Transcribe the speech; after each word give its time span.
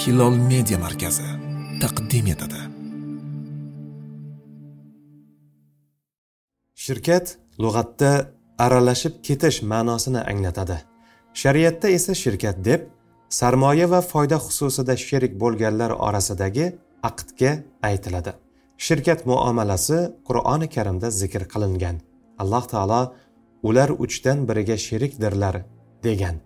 hilol 0.00 0.36
media 0.50 0.78
markazi 0.78 1.26
taqdim 1.82 2.26
etadi. 2.34 2.60
Shirkat 6.84 7.26
lug'atda 7.62 8.10
aralashib 8.64 9.14
ketish 9.26 9.58
ma'nosini 9.72 10.20
anglatadi. 10.30 10.78
Shariatda 11.42 11.88
esa 11.98 12.12
shirkat 12.22 12.56
deb 12.68 12.80
sarmoya 13.38 13.86
va 13.92 14.00
foyda 14.12 14.38
xususida 14.46 14.94
sherik 15.06 15.32
bo'lganlar 15.42 15.90
orasidagi 16.06 16.66
aqdga 17.08 17.52
aytiladi. 17.88 18.32
Shirkat 18.86 19.20
muomalasi 19.30 19.98
qur'oni 20.28 20.68
karimda 20.74 21.08
zikr 21.20 21.42
qilingan. 21.52 21.96
Alloh 22.42 22.64
taolo 22.72 23.02
ular 23.68 23.90
uchdan 24.04 24.38
biriga 24.48 24.76
sherikdirlar 24.86 25.56
degan. 26.06 26.36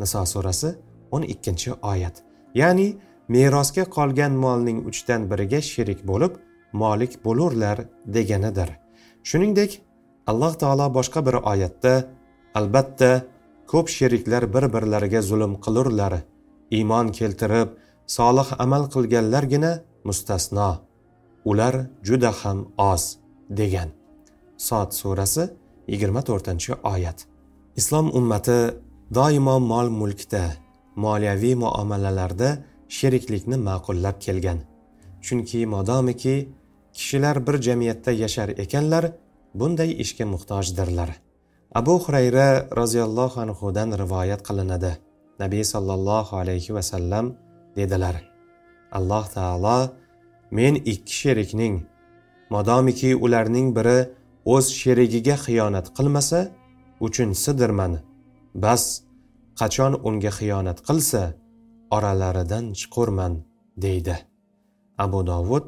Niso 0.00 0.22
surasi 0.32 0.70
o'n 1.14 1.22
ikkinchi 1.34 1.70
oyat. 1.92 2.16
Ya'ni 2.60 2.88
merosga 3.28 3.84
qolgan 3.96 4.32
molning 4.44 4.78
uchdan 4.90 5.28
biriga 5.30 5.60
sherik 5.72 6.00
bo'lib 6.10 6.32
molik 6.82 7.12
bo'lurlar 7.24 7.78
deganidir. 8.14 8.70
Shuningdek 9.28 9.80
alloh 10.30 10.52
taolo 10.62 10.86
boshqa 10.96 11.20
bir 11.26 11.36
oyatda 11.52 11.94
albatta 12.58 13.10
ko'p 13.70 13.86
sheriklar 13.96 14.44
bir 14.54 14.64
birlariga 14.74 15.20
zulm 15.30 15.52
qilurlar. 15.64 16.14
Iymon 16.76 17.06
keltirib 17.18 17.68
solih 18.16 18.48
amal 18.64 18.82
qilganlargina 18.94 19.72
mustasno. 20.06 20.70
Ular 21.50 21.74
juda 22.08 22.30
ham 22.40 22.58
oz 22.92 23.02
degan. 23.60 23.88
Sot 24.56 24.90
surasi 25.00 25.44
yigirma 25.92 26.22
to'rtinchi 26.28 26.72
oyat. 26.94 27.18
Islom 27.80 28.06
ummati 28.18 28.58
doimo 29.18 29.56
mol 29.70 29.88
mulkda 30.00 30.44
moliyaviy 30.96 31.54
muomalalarda 31.54 32.58
sheriklikni 32.88 33.56
ma'qullab 33.56 34.20
kelgan. 34.20 34.58
Chunki 35.22 35.66
modomiki 35.66 36.48
kishilar 36.92 37.46
bir 37.46 37.56
jamiyatda 37.66 38.12
yashar 38.12 38.48
ekanlar 38.48 39.04
bunday 39.54 39.90
ishga 40.04 40.24
muhtojdirlar. 40.26 41.10
Abu 41.74 41.94
hurayra 42.04 42.68
roziyallohu 42.76 43.40
anhudan 43.40 43.98
rivoyat 44.02 44.42
qilinadi. 44.48 44.92
Nabiy 45.38 45.64
sollallohu 45.64 46.36
alayhi 46.36 46.74
vasallam 46.74 47.34
dedilar 47.76 48.34
alloh 48.94 49.26
taolo 49.34 49.78
men 50.50 50.74
ikki 50.74 51.14
sherikning 51.20 51.76
modomiki 52.50 53.10
ularning 53.16 53.68
biri 53.76 53.98
o'z 54.54 54.66
sherigiga 54.80 55.36
xiyonat 55.44 55.86
qilmasa 55.96 56.40
uchinchisidirman 57.06 57.92
bas 58.64 58.82
qachon 59.60 59.92
unga 60.08 60.32
xiyonat 60.38 60.78
qilsa 60.88 61.22
oralaridan 61.96 62.64
chiqurman 62.80 63.32
deydi. 63.84 64.16
Abu 65.04 65.20
dovud 65.30 65.64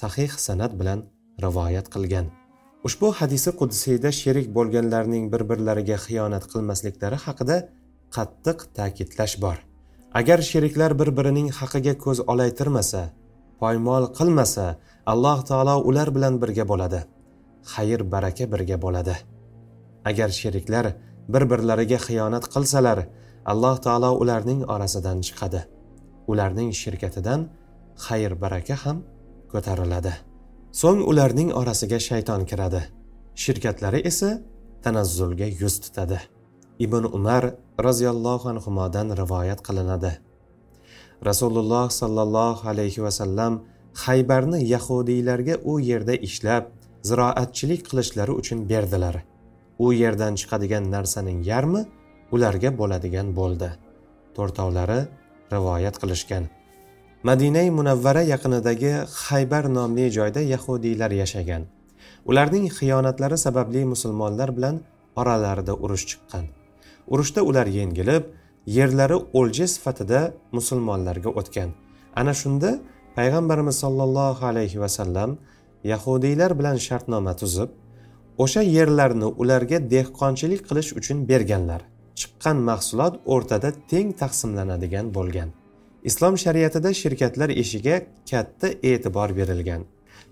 sahih 0.00 0.30
san'at 0.46 0.72
bilan 0.80 1.00
rivoyat 1.44 1.86
qilgan. 1.94 2.26
Ushbu 2.86 3.08
hadisi 3.18 3.50
qudsiyda 3.60 4.10
sherik 4.20 4.46
bo'lganlarning 4.56 5.24
bir 5.32 5.42
birlariga 5.50 5.96
xiyonat 6.06 6.44
qilmasliklari 6.52 7.18
haqida 7.26 7.56
qattiq 8.16 8.58
ta'kidlash 8.76 9.36
bor. 9.44 9.56
Agar 10.20 10.38
sheriklar 10.50 10.92
bir 11.00 11.08
birining 11.18 11.48
haqiga 11.60 11.94
ko'z 12.04 12.18
olaytirmasa 12.32 13.02
poymol 13.60 14.04
qilmasa 14.18 14.66
alloh 15.12 15.38
taolo 15.48 15.76
ular 15.88 16.08
bilan 16.16 16.34
birga 16.42 16.64
bo'ladi. 16.72 17.00
Xayr 17.72 18.00
baraka 18.12 18.44
birga 18.52 18.76
bo'ladi. 18.84 19.14
Agar 20.10 20.30
sheriklar 20.40 20.86
bir 21.32 21.42
birlariga 21.50 21.98
xiyonat 22.06 22.44
qilsalar 22.54 22.98
alloh 23.52 23.76
taolo 23.86 24.10
ularning 24.22 24.60
orasidan 24.74 25.18
chiqadi. 25.26 25.60
Ularning 26.30 26.70
shirkatidan 26.80 27.40
xayr 28.06 28.32
baraka 28.42 28.76
ham 28.84 28.98
ko'tariladi. 29.52 30.14
So'ng 30.80 31.00
ularning 31.10 31.50
orasiga 31.60 31.98
shayton 32.08 32.42
kiradi. 32.50 32.82
Shirkatlari 33.42 34.00
esa 34.10 34.30
tanazzulga 34.84 35.46
yuz 35.60 35.76
tutadi. 35.84 36.18
Ibn 36.84 37.04
umar 37.18 37.44
roziyallohu 37.86 38.46
anhudan 38.52 39.08
rivoyat 39.20 39.60
qilinadi. 39.66 40.12
Rasululloh 41.28 41.86
sollallohu 42.00 42.68
alayhi 42.72 43.02
vasallam 43.06 43.52
haybarni 44.04 44.60
yahudiylarga 44.74 45.54
u 45.70 45.80
yerda 45.90 46.14
ishlab 46.28 46.64
ziroatchilik 47.08 47.80
qilishlari 47.88 48.32
uchun 48.40 48.68
berdilar. 48.70 49.16
U 49.78 49.92
yerdan 49.92 50.34
chiqadigan 50.40 50.84
narsaning 50.94 51.38
yarmi 51.50 51.82
ularga 52.34 52.70
bo'ladigan 52.80 53.28
bo'ldi 53.38 53.70
to'rtovlari 54.36 55.00
rivoyat 55.54 55.96
qilishgan. 56.02 56.44
Madinai 57.28 57.68
munavvara 57.78 58.22
yaqinidagi 58.32 58.92
haybar 59.24 59.64
nomli 59.76 60.06
joyda 60.16 60.40
yahudiylar 60.54 61.10
yashagan. 61.22 61.62
Ularning 62.30 62.66
xiyonatlari 62.78 63.38
sababli 63.46 63.84
musulmonlar 63.92 64.56
bilan 64.56 64.80
oralarida 65.20 65.74
urush 65.84 66.04
chiqqan. 66.10 66.44
Urushda 67.12 67.40
ular 67.50 67.66
yengilib 67.78 68.24
yerlari 68.66 69.16
o'lja 69.38 69.66
sifatida 69.74 70.20
musulmonlarga 70.56 71.30
o'tgan. 71.40 71.70
Ana 72.20 72.34
shunda 72.40 72.70
payg'ambarimiz 73.16 73.76
sollallohu 73.84 74.46
alayhi 74.50 74.80
vasallam 74.84 75.30
yahudiylar 75.92 76.58
bilan 76.58 76.76
shartnoma 76.86 77.34
tuzib 77.40 77.70
o'sha 78.44 78.62
yerlarni 78.76 79.28
ularga 79.42 79.78
dehqonchilik 79.94 80.62
qilish 80.68 80.90
uchun 81.00 81.18
berganlar. 81.30 81.82
Chiqqan 82.18 82.58
mahsulot 82.68 83.14
o'rtada 83.34 83.70
teng 83.90 84.08
taqsimlanadigan 84.20 85.06
bo'lgan. 85.16 85.50
Islom 86.08 86.34
shariatida 86.44 86.90
shirkatlar 87.02 87.50
ishiga 87.62 87.96
katta 88.30 88.68
e'tibor 88.90 89.30
berilgan. 89.38 89.82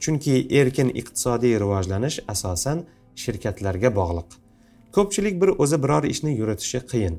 Chunki 0.02 0.34
erkin 0.60 0.88
iqtisodiy 1.00 1.54
rivojlanish 1.62 2.18
asosan 2.32 2.78
shirkatlarga 3.22 3.90
bog'liq. 4.00 4.28
Ko'pchilik 4.96 5.36
bir 5.42 5.50
o'zi 5.62 5.78
biror 5.82 6.04
ishni 6.14 6.32
yuritishi 6.40 6.80
qiyin. 6.90 7.14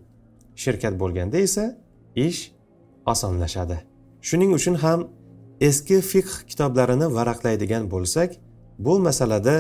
Shirkat 0.64 0.94
bo'lganda 1.02 1.38
esa 1.48 1.66
ish 2.28 2.42
osonlashadi. 3.14 3.78
Shuning 4.28 4.52
uchun 4.60 4.76
ham 4.84 5.00
eski 5.70 5.98
fiqh 6.12 6.34
kitoblarini 6.50 7.08
varaqlaydigan 7.18 7.84
bo'lsak 7.94 8.30
bu 8.86 9.00
masalada 9.08 9.56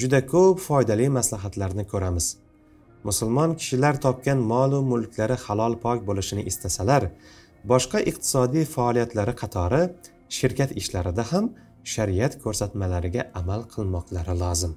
juda 0.00 0.20
ko'p 0.32 0.58
foydali 0.68 1.08
maslahatlarni 1.18 1.84
ko'ramiz. 1.92 2.26
Musulmon 3.08 3.50
kishilar 3.60 3.94
topgan 4.04 4.38
molu 4.52 4.78
mulklari 4.92 5.36
halol 5.44 5.74
pok 5.84 5.98
bo'lishini 6.08 6.42
istasalar 6.50 7.02
boshqa 7.72 7.98
iqtisodiy 8.10 8.64
faoliyatlari 8.74 9.34
qatori 9.42 9.82
shirkat 10.38 10.70
ishlarida 10.80 11.24
ham 11.32 11.44
shariat 11.94 12.38
ko'rsatmalariga 12.44 13.22
amal 13.40 13.62
qilmoqlari 13.74 14.34
lozim. 14.42 14.72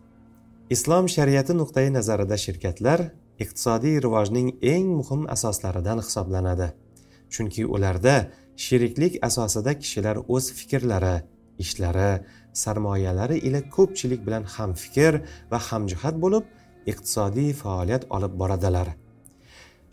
Islom 0.76 1.06
shariati 1.16 1.54
nuqtai 1.62 1.88
nazarida 1.98 2.38
shirkatlar 2.46 3.00
iqtisodiy 3.44 3.96
rivojning 4.06 4.48
eng 4.74 4.88
muhim 5.00 5.22
asoslaridan 5.36 6.00
hisoblanadi. 6.06 6.68
Chunki 7.34 7.64
ularda 7.76 8.16
sheriklik 8.66 9.14
asosida 9.30 9.74
kishilar 9.82 10.18
o'z 10.36 10.46
fikrlari 10.58 11.16
ishlari 11.64 12.12
sarmoyalari 12.64 13.38
ila 13.48 13.60
ko'pchilik 13.76 14.22
bilan 14.28 14.44
hamfikr 14.56 15.14
va 15.52 15.60
hamjihat 15.70 16.16
bo'lib 16.24 16.46
iqtisodiy 16.92 17.54
faoliyat 17.62 18.04
olib 18.16 18.34
boradilar. 18.42 18.88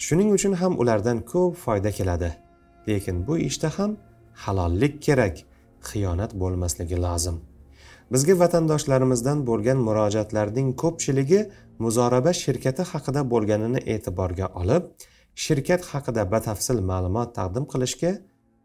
Shuning 0.05 0.31
uchun 0.37 0.53
ham 0.61 0.79
ulardan 0.83 1.19
ko'p 1.33 1.57
foyda 1.65 1.91
keladi. 1.99 2.31
Lekin 2.89 3.27
bu 3.27 3.39
ishda 3.49 3.69
ham 3.79 3.97
halollik 4.45 5.03
kerak 5.07 5.37
xiyonat 5.89 6.33
bo'lmasligi 6.43 6.99
lozim. 7.07 7.37
Bizga 8.13 8.35
vatandoshlarimizdan 8.43 9.39
bo'lgan 9.49 9.79
murojaatlarning 9.87 10.69
ko'pchiligi 10.83 11.41
muzoraba 11.85 12.33
shirkati 12.43 12.83
haqida 12.93 13.23
bo'lganini 13.33 13.81
e'tiborga 13.95 14.47
olib 14.63 14.83
shirkat 15.45 15.83
haqida 15.93 16.23
batafsil 16.35 16.79
ma'lumot 16.91 17.35
taqdim 17.39 17.65
qilishga 17.73 18.13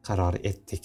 qaror 0.08 0.36
etdik. 0.52 0.84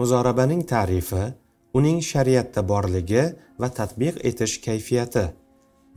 Muzorabaning 0.00 0.62
ta'rifi 0.72 1.24
uning 1.78 1.98
shariatda 2.10 2.62
borligi 2.72 3.24
va 3.60 3.68
tatbiq 3.78 4.20
etish 4.30 4.54
kayfiyati. 4.66 5.24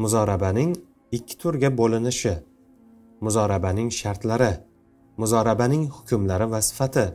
Muzorabaning 0.03 0.71
ikki 1.17 1.35
turga 1.41 1.69
bo'linishi. 1.79 2.35
Muzorabaning 3.25 3.89
shartlari 3.99 4.53
muzorabaning 5.17 5.89
hukmlari 5.95 6.47
va 6.53 6.61
sifati. 6.61 7.05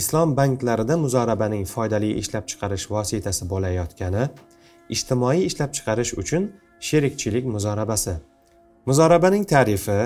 Islom 0.00 0.34
banklarida 0.38 0.96
muzorabaning 1.04 1.64
foydali 1.74 2.10
ishlab 2.20 2.44
chiqarish 2.50 2.86
vositasi 2.94 3.44
bo'layotgani 3.52 4.24
ijtimoiy 4.94 5.44
ishlab 5.48 5.70
chiqarish 5.76 6.12
uchun 6.22 6.50
sherikchilik 6.86 7.44
muzorabasi. 7.54 8.14
Muzorabaning 8.88 9.44
ta'rifi 9.52 10.00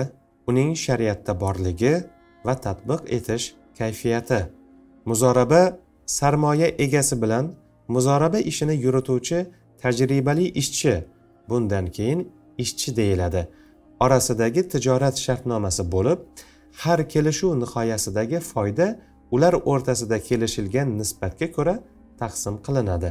uning 0.49 0.71
shariatda 0.85 1.33
borligi 1.43 1.93
va 2.45 2.53
tatbiq 2.65 3.01
etish 3.17 3.45
kayfiyati. 3.79 4.41
Muzoraba 5.09 5.61
sarmoya 6.09 6.67
egasi 6.67 7.21
bilan 7.21 7.53
muzoraba 7.87 8.39
ishini 8.39 8.75
yurituvchi 8.83 9.45
tajribali 9.81 10.45
ishchi 10.61 11.03
bundan 11.49 11.85
keyin 11.87 12.31
ishchi 12.57 12.95
deyiladi. 12.95 13.47
Orasidagi 13.99 14.61
tijorat 14.69 15.15
shartnomasi 15.25 15.83
bo'lib 15.91 16.19
har 16.81 16.99
kelishuv 17.13 17.51
nihoyasidagi 17.61 18.39
foyda 18.51 18.87
ular 19.31 19.53
o'rtasida 19.71 20.17
kelishilgan 20.27 20.87
nisbatga 20.99 21.47
ko'ra 21.55 21.75
taqsim 22.19 22.55
qilinadi. 22.65 23.09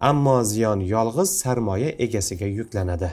Ammo 0.00 0.36
ziyon 0.44 0.80
yolg'iz 0.94 1.30
sarmoya 1.40 1.90
egasiga 2.04 2.46
yuklanadi. 2.58 3.10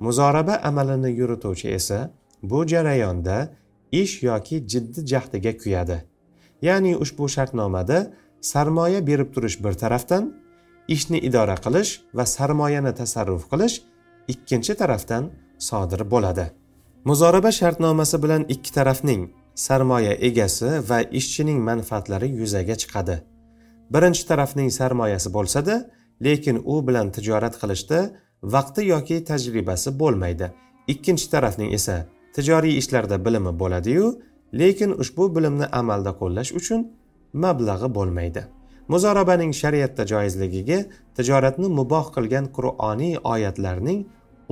Muzoraba 0.00 0.54
amalini 0.68 1.10
yurituvchi 1.20 1.68
esa 1.78 1.98
bu 2.42 2.66
jarayonda 2.72 3.36
ish 3.92 4.22
yoki 4.22 4.56
jiddi 4.72 5.06
jahdiga 5.10 5.52
kuyadi. 5.62 5.98
Ya'ni 6.62 6.96
ushbu 6.96 7.28
shartnomada 7.28 7.98
sarmoya 8.40 9.06
berib 9.06 9.34
turish 9.34 9.64
bir 9.64 9.72
tarafdan 9.72 10.34
ishni 10.88 11.18
idora 11.18 11.56
qilish 11.64 12.00
va 12.14 12.26
sarmoyani 12.26 12.94
tasarruf 12.94 13.44
qilish 13.52 13.82
ikkinchi 14.28 14.74
tarafdan 14.74 15.30
sodir 15.58 16.10
bo'ladi. 16.10 16.46
Muzoraba 17.04 17.50
shartnomasi 17.52 18.22
bilan 18.22 18.42
ikki 18.48 18.72
tarafning 18.72 19.22
sarmoya 19.54 20.12
egasi 20.28 20.68
va 20.88 20.98
ishchining 21.20 21.58
manfaatlari 21.68 22.28
yuzaga 22.40 22.76
chiqadi. 22.82 23.16
Birinchi 23.94 24.26
tarafning 24.30 24.70
sarmoyasi 24.78 25.32
bo'lsada 25.36 25.76
lekin 26.26 26.56
u 26.64 26.74
bilan 26.86 27.10
tijorat 27.16 27.54
qilishda 27.60 27.98
vaqti 28.54 28.82
yoki 28.92 29.24
tajribasi 29.24 29.98
bo'lmaydi. 30.00 30.46
Ikkinchi 30.92 31.30
tarafning 31.30 31.70
esa 31.78 31.96
tijoriy 32.36 32.78
ishlarda 32.80 33.16
bilimi 33.26 33.52
bo'ladiyu 33.60 34.06
lekin 34.60 34.90
ushbu 35.02 35.24
bilimni 35.36 35.66
amalda 35.80 36.12
qo'llash 36.20 36.52
uchun 36.60 36.80
mablag'i 37.32 37.88
bo'lmaydi. 37.96 38.42
Muzorabaning 38.88 39.52
shariatda 39.60 40.06
joizligiga 40.12 40.78
tijoratni 41.16 41.68
muboh 41.78 42.06
qilgan 42.16 42.46
qur'oniy 42.56 43.14
oyatlarning 43.32 44.00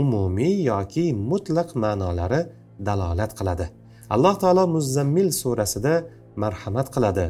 umumiy 0.02 0.56
yoki 0.70 1.04
mutlaq 1.30 1.68
ma'nolari 1.82 2.40
dalolat 2.86 3.32
qiladi. 3.38 3.66
Alloh 4.14 4.34
taolo 4.42 4.64
muzzammil 4.76 5.30
surasida 5.40 5.94
marhamat 6.42 6.88
qiladi 6.94 7.26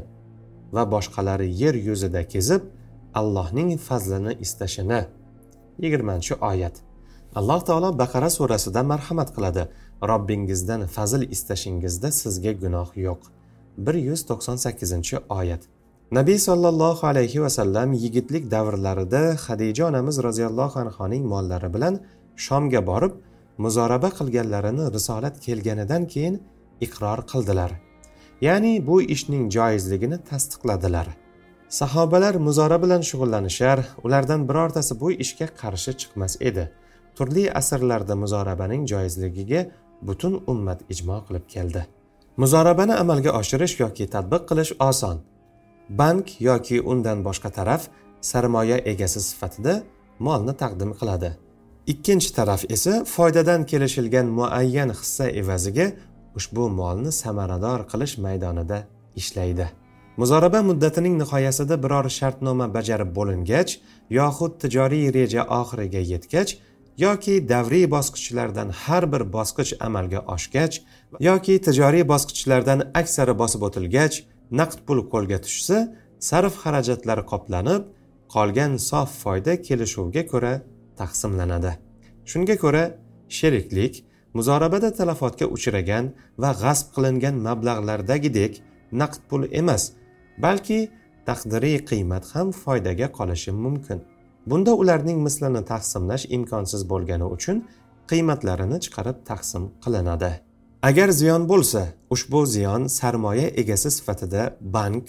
va 0.75 0.82
boshqalari 0.94 1.49
yer 1.62 1.75
yuzida 1.88 2.23
kezib 2.32 2.62
allohning 3.20 3.70
fazlini 3.88 4.32
istashini. 4.44 5.00
Yigirmanchi 5.82 6.35
oyat. 6.50 6.76
Alloh 7.35 7.61
taolo 7.69 7.99
baqara 8.02 8.31
surasida 8.31 8.82
marhamat 8.93 9.31
qiladi. 9.37 9.64
Robbingizdan 10.11 10.87
fazl 10.87 11.23
istashingizda 11.35 12.08
sizga 12.20 12.52
gunoh 12.62 12.91
yo'q. 13.06 13.33
Bir 13.79 13.94
yuz 13.94 14.26
to'qson 14.26 14.56
sakkizinchi 14.56 15.19
oyat. 15.29 15.62
Nabiy 16.12 16.38
sollallohu 16.38 17.06
alayhi 17.06 17.43
vasallam 17.43 17.93
yigitlik 17.93 18.50
davrlarida 18.50 19.37
hadija 19.47 19.87
onamiz 19.87 20.23
roziyallohu 20.23 20.79
anhoning 20.79 21.26
mollari 21.26 21.75
bilan 21.75 22.00
shomga 22.37 22.87
borib 22.87 23.12
muzoraba 23.59 24.11
qilganlarini 24.19 24.93
risolat 24.97 25.41
kelganidan 25.41 26.06
keyin 26.06 26.43
iqror 26.81 27.21
qildilar. 27.32 27.73
Ya'ni 28.41 28.87
bu 28.87 29.03
ishning 29.03 29.53
joizligini 29.56 30.19
tasdiqladilar. 30.31 31.09
Sahobalar 31.69 32.35
muzora 32.35 32.82
bilan 32.82 33.03
shug'ullanishar 33.11 33.79
ulardan 34.05 34.49
birortasi 34.49 35.00
bu 35.00 35.12
ishga 35.12 35.47
qarshi 35.61 35.93
chiqmas 36.00 36.37
edi. 36.41 36.65
Turli 37.17 37.53
asrlarda 37.61 38.15
muzorabaning 38.17 38.82
joizligiga 38.93 39.67
butun 40.03 40.44
ummat 40.47 40.81
ijmo 40.94 41.19
qilib 41.27 41.47
keldi. 41.55 41.87
Muzorabani 42.36 42.94
amalga 43.02 43.31
oshirish 43.40 43.75
yoki 43.81 44.04
tadbiq 44.14 44.42
qilish 44.50 44.72
oson. 44.88 45.16
Bank 45.88 46.40
yoki 46.40 46.81
undan 46.92 47.19
boshqa 47.26 47.50
taraf 47.58 47.82
sarmoya 48.20 48.78
egasi 48.92 49.20
sifatida 49.28 49.75
molni 50.19 50.54
taqdim 50.62 50.90
qiladi. 51.00 51.31
Ikkinchi 51.92 52.31
taraf 52.38 52.62
esa 52.75 53.04
foydadan 53.14 53.66
kelishilgan 53.70 54.26
muayyan 54.38 54.90
hissa 54.98 55.26
evaziga 55.40 55.86
ushbu 56.38 56.69
molni 56.81 57.12
samarador 57.22 57.81
qilish 57.92 58.14
maydonida 58.25 58.78
ishlaydi. 59.20 59.66
Muzoraba 60.16 60.62
muddatining 60.62 61.14
nihoyasida 61.22 61.76
biror 61.84 62.06
shartnoma 62.19 62.66
bajarib 62.76 63.10
bo'lingach 63.19 63.70
yoxud 64.19 64.52
tijoriy 64.62 65.06
reja 65.16 65.42
oxiriga 65.60 66.02
yetgach 66.12 66.50
yoki 66.99 67.49
davriy 67.49 67.91
bosqichlardan 67.91 68.69
har 68.69 69.12
bir 69.12 69.23
bosqich 69.32 69.73
amalga 69.81 70.20
oshgach 70.35 70.75
yoki 71.20 71.55
tijoriy 71.67 72.05
bosqichlardan 72.12 72.81
aksari 73.00 73.35
bosib 73.43 73.62
o'tilgach 73.69 74.17
naqd 74.61 74.79
pul 74.87 74.99
qo'lga 75.12 75.38
tushsa 75.44 75.79
sarf 76.29 76.55
xarajatlari 76.62 77.25
qoplanib 77.32 77.82
qolgan 78.35 78.73
sof 78.91 79.11
foyda 79.23 79.52
kelishuvga 79.67 80.23
ko'ra 80.32 80.52
taqsimlanadi. 81.00 81.73
Shunga 82.31 82.56
ko'ra 82.64 82.85
sheriklik 83.38 83.94
muzorabada 84.37 84.91
talafotga 84.99 85.46
uchragan 85.56 86.05
va 86.43 86.50
g'asb 86.62 86.87
qilingan 86.94 87.37
mablag'lardagidek 87.46 88.52
naqd 89.00 89.20
pul 89.29 89.43
emas 89.61 89.82
balki 90.44 90.79
taqdiriy 91.29 91.79
qiymat 91.91 92.25
ham 92.35 92.49
foydaga 92.62 93.06
qolishi 93.19 93.52
mumkin. 93.64 93.99
Bunda 94.46 94.73
ularning 94.82 95.19
mislini 95.26 95.62
taqsimlash 95.73 96.25
imkonsiz 96.37 96.82
bo'lgani 96.93 97.26
uchun 97.37 97.62
qiymatlarini 98.11 98.79
chiqarib 98.85 99.19
taqsim 99.31 99.62
qilinadi. 99.85 100.32
Agar 100.88 101.08
ziyon 101.20 101.49
bo'lsa 101.52 101.82
ushbu 102.14 102.46
ziyon 102.55 102.82
sarmoya 102.99 103.49
egasi 103.62 103.91
sifatida 103.96 104.43
bank 104.76 105.05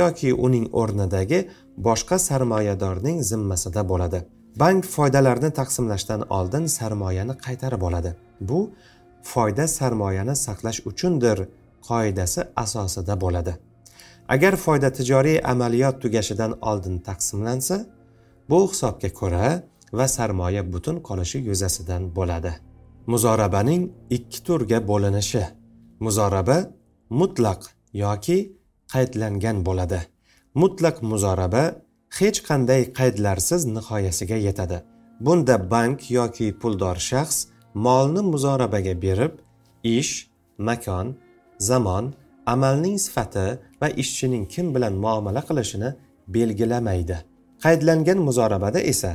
yoki 0.00 0.34
uning 0.46 0.66
o'rnidagi 0.80 1.40
boshqa 1.86 2.18
sarmoyadorning 2.28 3.22
zimmasida 3.30 3.82
bo'ladi. 3.90 4.18
Bank 4.62 4.84
foydalarni 4.94 5.50
taqsimlashdan 5.60 6.20
oldin 6.36 6.66
sarmoyani 6.66 7.34
qaytarib 7.44 7.82
oladi. 7.88 8.16
Bu 8.40 8.60
foyda 9.22 9.66
sarmoyani 9.68 10.36
saqlash 10.36 10.80
uchundir 10.90 11.38
qoidasi 11.88 12.40
asosida 12.64 13.20
bo'ladi. 13.20 13.54
Agar 14.28 14.56
foyda 14.56 14.92
tijoriy 14.98 15.38
amaliyot 15.52 15.96
tugashidan 16.02 16.52
oldin 16.70 16.98
taqsimlansa 17.08 17.76
bu 18.50 18.58
hisobga 18.70 19.10
ko'ra 19.20 19.62
va 19.98 20.06
sarmoya 20.16 20.62
butun 20.72 20.96
qolishi 21.08 21.38
yuzasidan 21.48 22.02
bo'ladi. 22.16 22.52
Muzorabaning 23.12 23.82
ikki 24.16 24.40
turga 24.46 24.78
bo'linishi. 24.90 25.44
Muzoraba 26.04 26.58
mutlaq 27.20 27.60
yoki 28.04 28.38
qaydlangan 28.92 29.56
bo'ladi. 29.66 30.00
Mutlaq 30.62 30.96
muzoraba 31.10 31.64
hech 32.18 32.38
qanday 32.48 32.82
qaydlarsiz 32.98 33.62
nihoyasiga 33.76 34.36
yetadi. 34.46 34.78
Bunda 35.24 35.56
bank 35.72 36.10
yoki 36.18 36.46
puldor 36.60 36.96
shaxs 37.10 37.38
molni 37.74 38.22
muzorabaga 38.32 38.94
berib 39.04 39.32
ish 39.98 40.12
makon 40.68 41.06
zamon 41.68 42.04
amalning 42.46 42.98
sifati 43.04 43.46
va 43.80 43.88
ishchining 44.02 44.44
kim 44.52 44.66
bilan 44.74 44.94
muomala 45.04 45.40
qilishini 45.48 45.90
belgilamaydi. 46.34 47.16
Qaydlangan 47.64 48.18
muzorabada 48.28 48.80
esa 48.92 49.10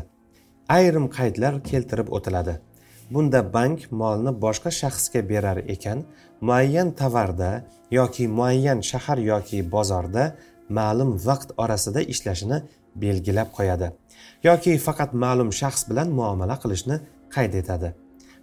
ayrim 0.77 1.05
qaydlar 1.17 1.53
keltirib 1.69 2.07
o'tiladi. 2.17 2.53
Bunda 3.13 3.41
bank 3.55 3.79
molni 4.01 4.31
boshqa 4.43 4.71
shaxsga 4.81 5.21
berar 5.31 5.57
ekan 5.73 5.99
muayyan 6.47 6.89
tovarda 7.01 7.49
yoki 7.97 8.25
muayyan 8.37 8.79
shahar 8.89 9.19
yoki 9.31 9.59
bozorda 9.73 10.23
ma'lum 10.77 11.11
vaqt 11.27 11.49
orasida 11.63 12.01
ishlashini 12.13 12.57
belgilab 13.03 13.49
qo'yadi 13.57 13.87
yoki 14.47 14.73
faqat 14.85 15.11
ma'lum 15.23 15.49
shaxs 15.59 15.83
bilan 15.89 16.07
muomala 16.19 16.55
qilishni 16.63 16.97
qayd 17.35 17.53
etadi. 17.61 17.89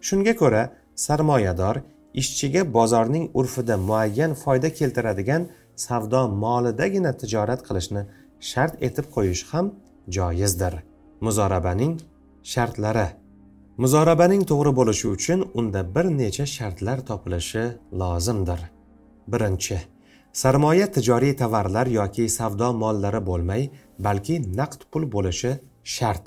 Shunga 0.06 0.34
ko'ra 0.42 0.62
sarmoyador 1.06 1.76
ishchiga 2.22 2.62
bozorning 2.76 3.24
urfida 3.38 3.76
muayyan 3.88 4.32
foyda 4.42 4.70
keltiradigan 4.78 5.42
savdo 5.86 6.20
molidagina 6.44 7.12
tijorat 7.20 7.60
qilishni 7.68 8.02
shart 8.50 8.74
etib 8.88 9.06
qo'yish 9.16 9.44
ham 9.52 9.66
joizdir. 10.08 10.74
Muzorabaning 11.20 11.98
shartlari. 12.42 13.08
Muzorabaning 13.82 14.42
to'g'ri 14.50 14.72
bo'lishi 14.78 15.08
uchun 15.16 15.40
unda 15.54 15.80
bir 15.94 16.06
necha 16.20 16.46
shartlar 16.46 16.98
topilishi 17.08 17.64
lozimdir. 18.00 18.60
Birinchi 19.32 19.78
sarmoya 20.32 20.86
tijoriy 20.92 21.34
tovarlar 21.42 21.86
yoki 21.86 22.28
savdo 22.38 22.68
mollari 22.82 23.20
bo'lmay 23.28 23.62
balki 24.06 24.36
naqd 24.58 24.80
pul 24.92 25.04
bo'lishi 25.14 25.52
shart. 25.96 26.24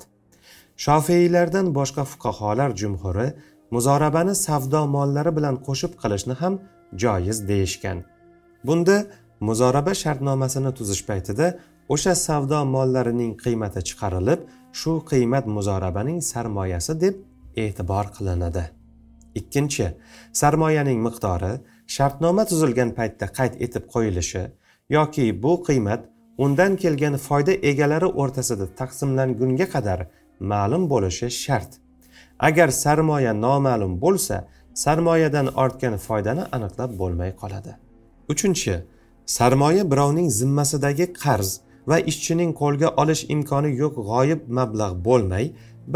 Shofiylardan 0.84 1.66
boshqa 1.78 2.04
fuqaholar 2.12 2.70
jumhuri 2.80 3.28
muzorabani 3.74 4.34
savdo 4.46 4.80
mollari 4.96 5.32
bilan 5.38 5.56
qo'shib 5.66 5.92
qilishni 6.02 6.34
ham 6.42 6.54
joiz 7.02 7.38
deyishgan. 7.50 7.98
Bunda 8.66 8.96
muzoraba 9.48 9.94
shartnomasini 10.02 10.74
tuzish 10.78 11.02
paytida 11.10 11.46
o'sha 11.94 12.14
savdo 12.26 12.58
mollarining 12.74 13.32
qiymati 13.44 13.80
chiqarilib 13.88 14.40
shu 14.80 14.92
qiymat 15.10 15.44
muzorabaning 15.56 16.18
sarmoyasi 16.32 16.94
deb 17.04 17.14
e'tibor 17.62 18.06
qilinadi. 18.16 18.64
Ikkinchi 19.40 19.86
sarmoyaning 20.40 21.00
miqdori 21.06 21.52
shartnoma 21.94 22.44
tuzilgan 22.50 22.90
paytda 22.98 23.26
qayd 23.38 23.54
etib 23.66 23.84
qo'yilishi 23.94 24.42
yoki 24.96 25.24
bu 25.42 25.52
qiymat 25.68 26.02
undan 26.44 26.72
kelgan 26.82 27.16
foyda 27.26 27.54
egalari 27.70 28.08
o'rtasida 28.22 28.66
taqsimlangunga 28.80 29.66
qadar 29.74 30.00
ma'lum 30.52 30.84
bo'lishi 30.92 31.28
shart. 31.42 31.70
Agar 32.48 32.68
sarmoya 32.84 33.32
noma'lum 33.46 33.92
bo'lsa 34.04 34.36
sarmoyadan 34.84 35.46
ortgan 35.62 35.96
foydani 36.06 36.44
aniqlab 36.56 36.90
bo'lmay 37.00 37.30
qoladi. 37.42 37.72
Uchinchi 38.32 38.74
sarmoya 39.36 39.84
birovning 39.92 40.28
zimmasidagi 40.40 41.06
qarz 41.24 41.50
va 41.90 41.98
ishchining 42.10 42.52
qo'lga 42.60 42.88
olish 43.02 43.22
imkoni 43.34 43.70
yo'q 43.82 43.94
g'oyib 44.10 44.40
mablag' 44.58 44.96
bo'lmay 45.06 45.46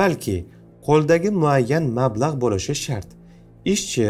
balki 0.01 0.37
qo'ldagi 0.87 1.31
muayyan 1.43 1.85
mablag' 1.99 2.37
bo'lishi 2.45 2.75
shart. 2.85 3.09
Ishchi 3.75 4.09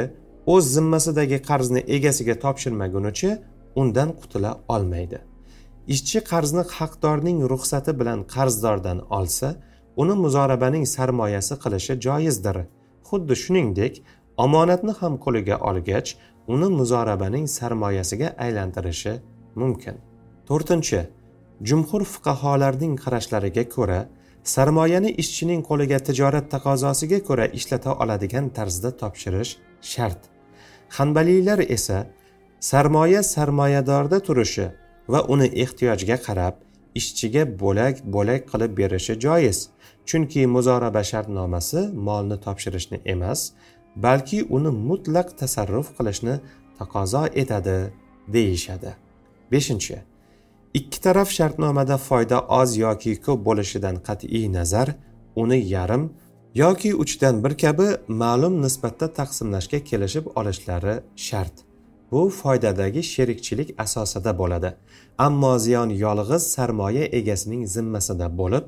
o'z 0.52 0.64
zimmasidagi 0.76 1.38
qarzni 1.48 1.80
egasiga 1.96 2.34
topshirmagunicha 2.44 3.32
undan 3.80 4.10
qutula 4.20 4.50
olmaydi. 4.74 5.18
Ishchi 5.94 6.20
qarzni 6.30 6.64
haqdorning 6.76 7.38
ruxsati 7.52 7.92
bilan 8.00 8.20
qarzdordan 8.34 8.98
olsa 9.18 9.48
uni 10.02 10.14
muzorabaning 10.24 10.84
sarmoyasi 10.96 11.54
qilishi 11.62 11.94
joizdir. 12.06 12.56
Xuddi 13.08 13.34
shuningdek 13.42 13.94
omonatni 14.44 14.92
ham 15.00 15.14
qo'liga 15.24 15.56
olgach 15.70 16.08
uni 16.54 16.68
muzorabaning 16.78 17.46
sarmoyasiga 17.58 18.28
aylantirishi 18.44 19.14
mumkin. 19.60 19.96
To'rtinchi 20.48 21.00
jumhur 21.62 22.02
fuqarolarning 22.04 22.94
qarashlariga 23.04 23.64
ko'ra 23.76 24.00
sarmoyani 24.54 25.10
ishchining 25.22 25.62
qo'liga 25.68 25.98
tijorat 26.06 26.50
taqozosiga 26.54 27.18
ko'ra 27.28 27.46
ishlata 27.58 27.92
oladigan 28.02 28.48
tarzda 28.56 28.90
topshirish 29.00 29.52
shart. 29.92 30.20
Hanbaliylar 30.96 31.58
esa 31.76 32.06
sarmoya 32.60 33.22
sarmoyadorda 33.22 34.18
turishi 34.26 34.66
va 35.08 35.20
uni 35.34 35.48
ehtiyojga 35.64 36.16
qarab 36.26 36.54
ishchiga 37.00 37.42
bo'lak 37.62 37.94
bo'lak 38.14 38.42
qilib 38.50 38.72
berishi 38.80 39.14
joiz. 39.26 39.58
Chunki 40.08 40.46
muzoraba 40.54 41.02
shartnomasi 41.10 41.80
molni 42.06 42.36
topshirishni 42.44 42.98
emas 43.14 43.40
balki 43.96 44.38
uni 44.56 44.70
mutlaq 44.88 45.28
tasarruf 45.40 45.88
qilishni 45.98 46.34
taqozo 46.78 47.22
etadi 47.42 47.78
deyishadi. 48.34 48.90
Beshinchi 49.52 49.96
ikki 50.74 51.00
taraf 51.00 51.30
shartnomada 51.30 51.96
foyda 51.98 52.40
oz 52.60 52.76
yoki 52.76 53.12
ko'p 53.26 53.40
bo'lishidan 53.48 53.96
qat'iy 54.06 54.46
nazar 54.52 54.88
uni 55.42 55.58
yarim 55.74 56.04
yoki 56.54 56.90
uchdan 57.02 57.44
bir 57.44 57.52
kabi 57.62 57.86
ma'lum 58.22 58.54
nisbatda 58.64 59.06
taqsimlashga 59.18 59.78
kelishib 59.90 60.26
olishlari 60.40 60.94
shart. 61.16 61.56
Bu 62.10 62.30
foydadagi 62.30 63.02
sherikchilik 63.02 63.68
asosida 63.84 64.32
bo'ladi. 64.40 64.70
Ammo 65.18 65.58
ziyon 65.58 65.90
yolg'iz 66.04 66.42
sarmoya 66.54 67.04
egasining 67.18 67.62
zimmasida 67.74 68.28
bo'lib 68.40 68.64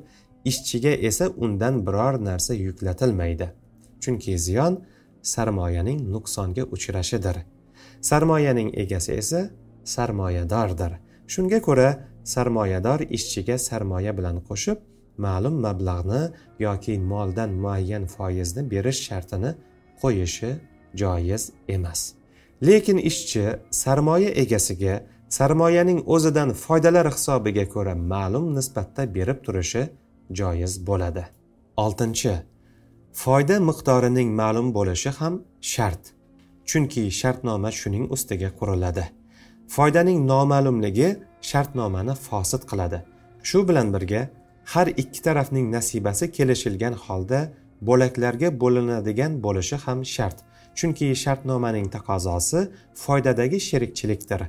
ishchiga 0.51 0.93
esa 1.09 1.27
undan 1.45 1.87
biror 1.87 2.15
narsa 2.29 2.55
yuklatilmaydi. 2.55 3.47
Chunki 4.03 4.39
ziyon 4.47 4.75
sarmoyaning 5.23 6.01
nuqsonga 6.15 6.63
uchrashidir. 6.75 7.37
Sarmoyaning 8.01 8.71
egasi 8.83 9.13
esa 9.13 9.41
sarmoyadordir. 9.85 10.93
Shunga 11.33 11.59
ko'ra 11.67 11.89
sarmoyador 12.33 13.01
ishchiga 13.17 13.57
sarmoya 13.69 14.13
bilan 14.19 14.37
qo'shib 14.49 14.79
ma'lum 15.27 15.57
mablag'ni 15.67 16.23
yoki 16.67 16.95
moldan 17.13 17.51
muayyan 17.65 18.05
foizni 18.15 18.63
berish 18.73 19.01
shartini 19.09 19.51
qo'yishi 20.03 20.51
joiz 21.01 21.43
emas. 21.69 22.01
Lekin 22.69 22.99
ishchi 23.11 23.45
sarmoya 23.71 24.31
egasiga 24.43 24.95
sarmoyaning 25.29 26.01
o'zidan 26.15 26.51
foydalar 26.65 27.07
hisobiga 27.17 27.65
ko'ra 27.75 27.95
ma'lum 28.13 28.47
nisbatda 28.57 29.03
berib 29.17 29.39
turishi 29.47 29.83
joiz 30.39 30.73
bo'ladi. 30.89 31.25
Oltinchi 31.85 32.35
foyda 33.23 33.57
miqdorining 33.69 34.31
ma'lum 34.41 34.69
bo'lishi 34.79 35.11
ham 35.19 35.35
shart. 35.73 36.03
Chunki 36.69 37.03
shartnoma 37.21 37.71
shuning 37.81 38.05
ustiga 38.15 38.51
quriladi. 38.61 39.05
Foydaning 39.69 40.27
noma'lumligi 40.27 41.09
shartnomani 41.41 42.15
fosit 42.15 42.63
qiladi. 42.71 43.03
Shu 43.43 43.69
bilan 43.69 43.93
birga 43.95 44.29
har 44.65 44.87
ikki 44.87 45.23
tarafning 45.23 45.67
nasibasi 45.77 46.33
kelishilgan 46.37 46.95
holda 47.05 47.41
bo'laklarga 47.89 48.49
bo'linadigan 48.61 49.33
bo'lishi 49.45 49.77
ham 49.85 50.05
shart. 50.05 50.39
Chunki 50.79 51.07
shartnomaning 51.23 51.89
taqozosi 51.97 52.61
foydadagi 53.05 53.61
sherikchilikdir. 53.69 54.41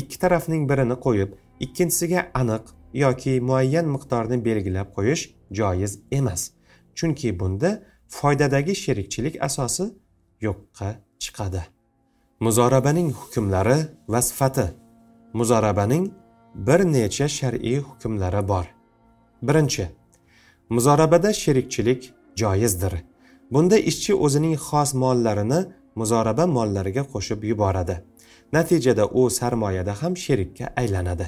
Ikki 0.00 0.16
tarafning 0.18 0.62
birini 0.70 0.96
qo'yib 1.06 1.30
ikkinchisiga 1.64 2.20
aniq 2.40 2.64
yoki 3.04 3.40
muayyan 3.48 3.86
miqdorni 3.94 4.44
belgilab 4.44 4.88
qo'yish 4.96 5.24
joiz 5.58 5.92
emas. 6.18 6.42
Chunki 6.98 7.28
bunda 7.40 7.70
foydadagi 8.18 8.74
sherikchilik 8.84 9.42
asosi 9.48 9.84
yo'qqa 10.46 10.88
chiqadi. 11.22 11.62
Muzorabaning 12.40 13.12
hukmlari 13.12 13.78
va 14.08 14.22
sifati. 14.22 14.66
Muzorabaning 15.32 16.10
bir 16.54 16.80
necha 16.92 17.28
shar'iy 17.28 17.78
hukmlari 17.78 18.48
bor. 18.48 18.66
Birinchi 19.42 19.86
muzorabada 20.70 21.32
sherikchilik 21.32 22.12
joizdir. 22.36 22.94
Bunda 23.50 23.78
ishchi 23.78 24.14
o'zining 24.14 24.54
xos 24.68 24.90
mollarini 25.02 25.60
muzoraba 26.00 26.46
mollariga 26.46 27.02
qo'shib 27.12 27.42
yuboradi. 27.50 27.96
Natijada 28.52 29.04
u 29.06 29.30
sarmoyada 29.30 29.92
ham 30.02 30.16
sherikka 30.16 30.66
aylanadi. 30.76 31.26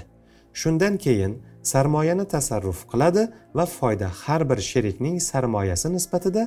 Shundan 0.60 0.94
keyin 1.04 1.32
sarmoyani 1.62 2.24
tasarruf 2.34 2.80
qiladi 2.92 3.22
va 3.54 3.66
foyda 3.66 4.08
har 4.22 4.42
bir 4.50 4.60
sherikning 4.70 5.16
sarmoyasi 5.30 5.88
nisbatida 5.96 6.42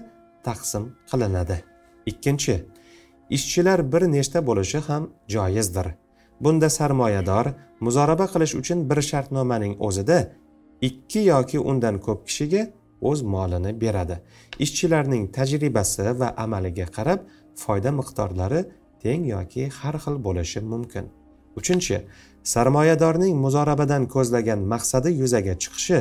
taqsim 0.48 0.84
qilinadi. 1.12 1.58
Ikkinchi 2.12 2.56
ishchilar 3.30 3.92
bir 3.94 4.02
nechta 4.02 4.46
bo'lishi 4.48 4.80
ham 4.88 5.10
joizdir. 5.28 5.88
Bunda 6.42 6.70
sarmoyador 6.70 7.46
muzoraba 7.80 8.26
qilish 8.34 8.56
uchun 8.62 8.90
bir 8.90 9.02
shartnomaning 9.10 9.76
o'zida 9.88 10.20
ikki 10.82 11.20
yoki 11.20 11.60
undan 11.60 12.00
ko'p 12.06 12.28
kishiga 12.28 12.64
o'z 13.02 13.22
molini 13.22 13.82
beradi. 13.82 14.16
Ishchilarning 14.66 15.24
tajribasi 15.38 16.06
va 16.20 16.30
amaliga 16.44 16.88
qarab 16.98 17.20
foyda 17.64 17.92
miqdorlari 18.00 18.62
teng 19.04 19.22
yoki 19.36 19.64
har 19.80 19.96
xil 20.04 20.16
bo'lishi 20.26 20.60
mumkin. 20.72 21.06
Uchinchi 21.60 21.98
sarmoyadorning 22.54 23.36
muzorabadan 23.46 24.04
ko'zlagan 24.14 24.60
maqsadi 24.74 25.10
yuzaga 25.22 25.54
chiqishi 25.64 26.00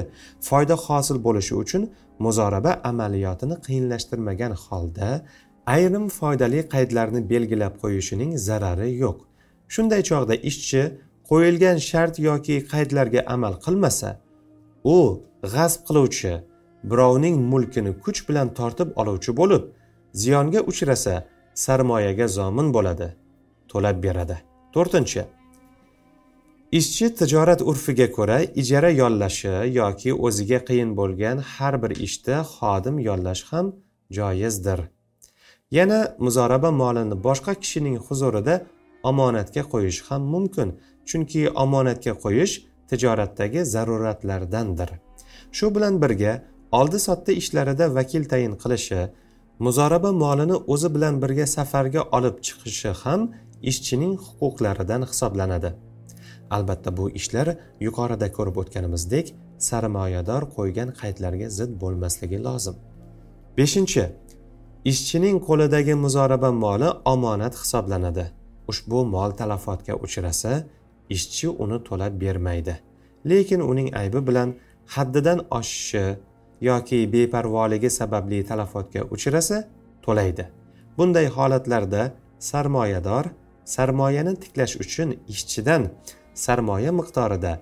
foyda 0.48 0.76
hosil 0.84 1.18
bo'lishi 1.26 1.54
uchun 1.62 1.82
muzoraba 2.24 2.72
amaliyotini 2.90 3.56
qiyinlashtirmagan 3.66 4.52
holda 4.64 5.08
ayrim 5.66 6.08
foydali 6.08 6.68
qaydlarni 6.68 7.30
belgilab 7.30 7.74
qo'yishining 7.82 8.38
zarari 8.38 8.90
yo'q. 9.04 9.18
Shunday 9.68 10.02
chog'da 10.10 10.34
ishchi 10.50 10.82
qo'yilgan 11.30 11.78
shart 11.88 12.18
yoki 12.18 12.56
qaydlarga 12.72 13.20
amal 13.34 13.54
qilmasa 13.64 14.08
u 14.84 14.96
g'asb 15.54 15.80
qiluvchi 15.88 16.32
birovning 16.90 17.36
mulkini 17.52 17.92
kuch 18.04 18.20
bilan 18.28 18.48
tortib 18.58 18.88
oluvchi 19.00 19.36
bo'lib 19.40 19.62
ziyonga 20.22 20.60
uchrasa 20.70 21.14
sarmoyaga 21.64 22.26
zomin 22.28 22.68
bo'ladi 22.76 23.08
to'lab 23.70 24.02
beradi. 24.06 24.36
To'rtinchi 24.74 25.22
ishchi 26.78 27.06
tijorat 27.18 27.60
urfiga 27.70 28.08
ko'ra 28.16 28.38
ijara 28.62 28.90
yollashi 29.02 29.54
yoki 29.80 30.10
o'ziga 30.26 30.58
qiyin 30.68 30.90
bo'lgan 31.00 31.36
har 31.52 31.74
bir 31.82 31.92
ishda 32.06 32.36
xodim 32.54 32.96
yollash 33.08 33.42
ham 33.50 33.66
joizdir. 34.18 34.80
Yana 35.78 35.98
muzoraba 36.24 36.70
molini 36.82 37.16
boshqa 37.26 37.52
kishining 37.62 37.96
huzurida 38.06 38.54
omonatga 39.10 39.62
qo'yish 39.72 40.00
ham 40.08 40.22
mumkin 40.34 40.68
chunki 41.08 41.42
omonatga 41.64 42.12
qo'yish 42.24 42.54
tijoratdagi 42.90 43.60
zaruratlardandir 43.74 44.90
shu 45.56 45.66
bilan 45.74 45.94
birga 46.02 46.32
oldi 46.78 46.98
sotdi 47.06 47.32
ishlarida 47.42 47.84
vakil 47.98 48.24
tayin 48.32 48.54
qilishi 48.62 49.00
muzoraba 49.66 50.10
molini 50.24 50.56
o'zi 50.72 50.88
bilan 50.94 51.14
birga 51.22 51.46
safarga 51.56 52.02
olib 52.16 52.36
chiqishi 52.46 52.92
ham 53.02 53.20
ishchining 53.70 54.14
huquqlaridan 54.26 55.02
hisoblanadi. 55.10 55.70
Albatta 56.56 56.96
bu 56.96 57.10
ishlar 57.20 57.48
yuqorida 57.86 58.28
ko'rib 58.36 58.56
o'tganimizdek 58.62 59.34
sarmoyador 59.68 60.42
qo'ygan 60.56 60.90
qaydlarga 61.00 61.48
zid 61.58 61.70
bo'lmasligi 61.82 62.38
lozim. 62.46 62.76
Beshinchi 63.58 64.04
ishchining 64.84 65.38
qo'lidagi 65.46 65.94
muzoraba 65.94 66.50
moli 66.52 66.88
omonat 67.04 67.54
hisoblanadi. 67.62 68.24
Ushbu 68.70 69.04
mol 69.14 69.30
talafotga 69.40 69.94
uchrasa 70.04 70.52
ishchi 71.16 71.48
uni 71.64 71.78
to'lab 71.88 72.12
bermaydi. 72.22 72.74
Lekin 73.30 73.60
uning 73.70 73.88
aybi 74.00 74.20
bilan 74.28 74.48
haddidan 74.94 75.38
oshishi 75.58 76.04
yoki 76.68 76.98
beparvoligi 77.12 77.90
sababli 77.98 78.38
talafotga 78.50 79.02
uchrasa 79.14 79.64
to'laydi. 80.04 80.44
Bunday 80.98 81.26
holatlarda 81.36 82.02
sarmoyador 82.38 83.24
sarmoyani 83.74 84.34
tiklash 84.42 84.74
uchun 84.84 85.08
ishchidan 85.32 85.82
sarmoya 86.34 86.92
miqdorida 86.98 87.52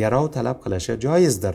garov 0.00 0.26
talab 0.36 0.56
qilishi 0.64 0.92
joizdir. 1.04 1.54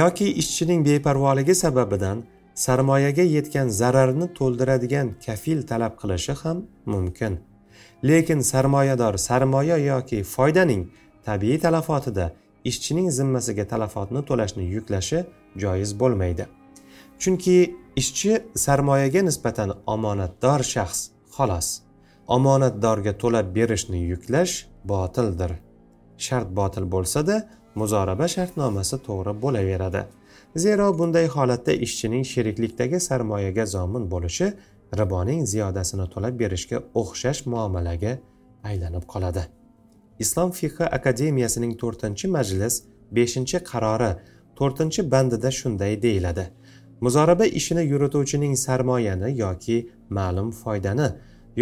Yoki 0.00 0.26
ishchining 0.42 0.80
beparvoligi 0.88 1.54
sababidan 1.64 2.18
sarmoyaga 2.54 3.22
yetgan 3.22 3.68
zararni 3.68 4.26
to'ldiradigan 4.38 5.08
kafil 5.26 5.62
talab 5.70 5.94
qilishi 6.00 6.34
ham 6.42 6.58
mumkin. 6.86 7.38
Lekin 8.04 8.40
sarmoyador 8.40 9.14
sarmoya 9.18 9.76
yoki 9.76 10.18
foydaning 10.34 10.82
tabiiy 11.26 11.58
talafotida 11.64 12.26
ishchining 12.64 13.08
zimmasiga 13.10 13.64
talafotni 13.72 14.20
to'lashni 14.28 14.64
yuklashi 14.74 15.24
joiz 15.62 15.90
bo'lmaydi. 16.00 16.44
Chunki 17.20 17.56
ishchi 17.96 18.32
sarmoyaga 18.64 19.22
nisbatan 19.28 19.70
omonatdor 19.94 20.60
shaxs 20.72 21.00
xolos. 21.36 21.68
Omonatdorga 22.36 23.12
to'lab 23.22 23.46
berishni 23.56 24.00
yuklash 24.12 24.54
botildir. 24.90 25.52
Shart 26.24 26.48
botil 26.58 26.84
bo'lsa-da 26.94 27.36
muzoraba 27.80 28.26
shartnomasi 28.34 28.96
to'g'ri 29.06 29.32
bo'laveradi. 29.44 30.02
Zero 30.56 30.98
bunday 30.98 31.26
holatda 31.26 31.72
ishchining 31.72 32.24
sheriklikdagi 32.24 33.00
sarmoyaga 33.00 33.66
zomin 33.66 34.04
bo'lishi 34.10 34.52
riboning 34.98 35.46
ziyodasini 35.52 36.06
to'lab 36.14 36.38
berishga 36.42 36.78
o'xshash 37.00 37.40
muomalaga 37.46 38.12
aylanib 38.70 39.04
qoladi. 39.12 39.42
Islom 40.24 40.50
fiqhi 40.58 40.84
akademiyasining 40.98 41.72
to'rtinchi 41.82 42.26
majlis 42.36 42.74
beshinchi 43.16 43.58
qarori 43.70 44.12
to'rtinchi 44.58 45.10
bandida 45.12 45.50
shunday 45.60 46.02
deyiladi. 46.02 46.44
Muzoraba 47.00 47.46
ishini 47.60 47.82
yurituvchining 47.92 48.54
sarmoyani 48.66 49.38
yoki 49.38 49.78
ma'lum 50.18 50.50
foydani 50.62 51.08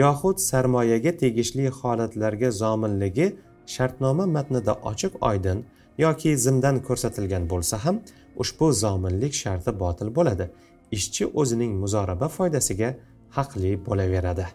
yoxud 0.02 0.37
sarmoyaga 0.49 1.12
tegishli 1.22 1.68
holatlarga 1.78 2.50
zominligi 2.62 3.26
shartnoma 3.75 4.26
matnida 4.37 4.72
ochiq 4.90 5.12
oydin 5.30 5.58
yoki 5.99 6.37
zimdan 6.44 6.80
ko'rsatilgan 6.87 7.49
bo'lsa 7.52 7.78
ham 7.84 8.00
ushbu 8.42 8.72
zominlik 8.72 9.34
sharti 9.34 9.72
botil 9.82 10.08
bo'ladi. 10.18 10.50
Ishchi 10.96 11.26
o'zining 11.40 11.72
muzoraba 11.82 12.28
foydasiga 12.28 12.94
haqli 13.37 13.72
bo'laveradi. 13.87 14.46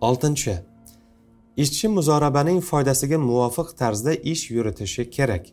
Oltinchi. 0.00 0.56
Ishchi 1.64 1.88
muzorabaning 1.98 2.60
foydasiga 2.70 3.18
muvofiq 3.28 3.68
tarzda 3.80 4.12
ish 4.32 4.50
yuritishi 4.50 5.10
kerak. 5.16 5.46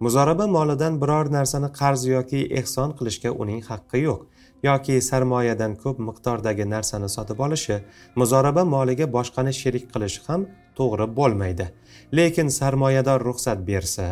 Muzoraba 0.00 0.46
molidan 0.46 1.00
biror 1.02 1.26
narsani 1.32 1.68
qarz 1.80 2.06
yoki 2.14 2.40
ehson 2.60 2.94
qilishga 2.98 3.30
uning 3.42 3.60
haqqi 3.70 3.98
yo'q 4.08 4.20
yoki 4.62 5.00
sarmoyadan 5.08 5.74
ko'p 5.82 6.00
miqdordagi 6.08 6.64
narsani 6.70 7.08
sotib 7.16 7.38
olishi 7.46 7.76
muzoraba 8.22 8.64
moliga 8.74 9.06
boshqani 9.16 9.52
sherik 9.60 9.86
qilishi 9.92 10.24
ham 10.28 10.46
to'g'ri 10.78 11.06
bo'lmaydi. 11.18 11.66
Lekin 12.18 12.48
sarmoyador 12.58 13.20
ruxsat 13.28 13.58
bersa 13.70 14.06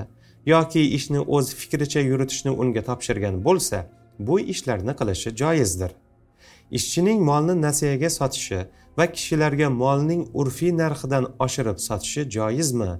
yoki 0.52 0.82
ishni 0.96 1.20
o'z 1.36 1.46
fikricha 1.60 2.00
yuritishni 2.10 2.52
unga 2.62 2.82
topshirgan 2.88 3.34
bo'lsa 3.46 3.78
bu 4.26 4.40
ishlarni 4.52 4.92
qilishi 5.00 5.30
joizdir. 5.40 5.92
Ishchining 6.78 7.20
molni 7.30 7.54
nasiyaga 7.66 8.10
sotishi 8.18 8.60
va 8.98 9.06
kishilarga 9.16 9.68
molning 9.82 10.22
urfiy 10.40 10.72
narxidan 10.82 11.24
oshirib 11.44 11.78
sotishi 11.88 12.22
joizmi 12.36 12.90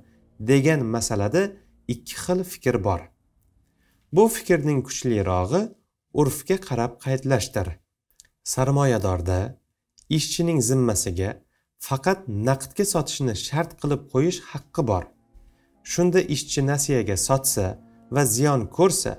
degan 0.51 0.81
masalada 0.95 1.43
ikki 1.95 2.17
xil 2.25 2.41
fikr 2.53 2.77
bor. 2.87 3.01
Bu 4.13 4.25
fikrning 4.37 4.81
kuchlirog'i 4.89 5.63
urfga 6.21 6.57
qarab 6.69 6.93
qaydlashdir. 7.05 7.69
Sarmoyadorda 8.53 9.39
ishchining 10.19 10.61
zimmasiga 10.71 11.31
faqat 11.89 12.21
naqdga 12.49 12.85
sotishni 12.95 13.35
shart 13.47 13.71
qilib 13.81 14.03
qo'yish 14.13 14.41
haqqi 14.53 14.83
bor. 14.91 15.05
Shunda 15.93 16.21
ishchi 16.35 16.61
nasiyaga 16.71 17.17
sotsa 17.29 17.67
va 18.15 18.23
ziyon 18.35 18.63
ko'rsa 18.77 19.13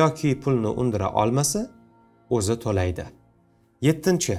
yoki 0.00 0.40
pulni 0.42 0.70
undira 0.80 1.08
olmasa 1.22 1.60
o'zi 2.36 2.56
to'laydi. 2.64 3.04
Yettinchi 3.86 4.36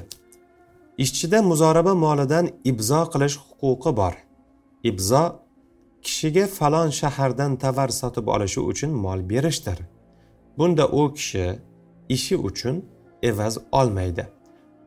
ishchida 1.03 1.39
muzoraba 1.49 1.93
molidan 2.05 2.45
ibzo 2.71 3.01
qilish 3.13 3.37
huquqi 3.59 3.91
bor. 3.99 4.13
Ibzo 4.89 5.23
kishiga 6.05 6.45
falon 6.57 6.89
shahardan 6.99 7.51
tovar 7.63 7.89
sotib 7.99 8.27
olishi 8.35 8.59
uchun 8.71 8.91
mol 9.05 9.19
berishdir. 9.31 9.79
Bunda 10.57 10.85
u 10.87 11.13
kishi 11.13 11.45
ishi 12.15 12.35
uchun 12.49 12.75
evaz 13.29 13.57
olmaydi. 13.79 14.23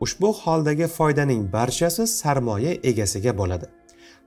Ushbu 0.04 0.28
holdagi 0.42 0.86
foydaning 0.96 1.42
barchasi 1.52 2.06
sarmoya 2.06 2.72
egasiga 2.90 3.32
bo'ladi. 3.40 3.66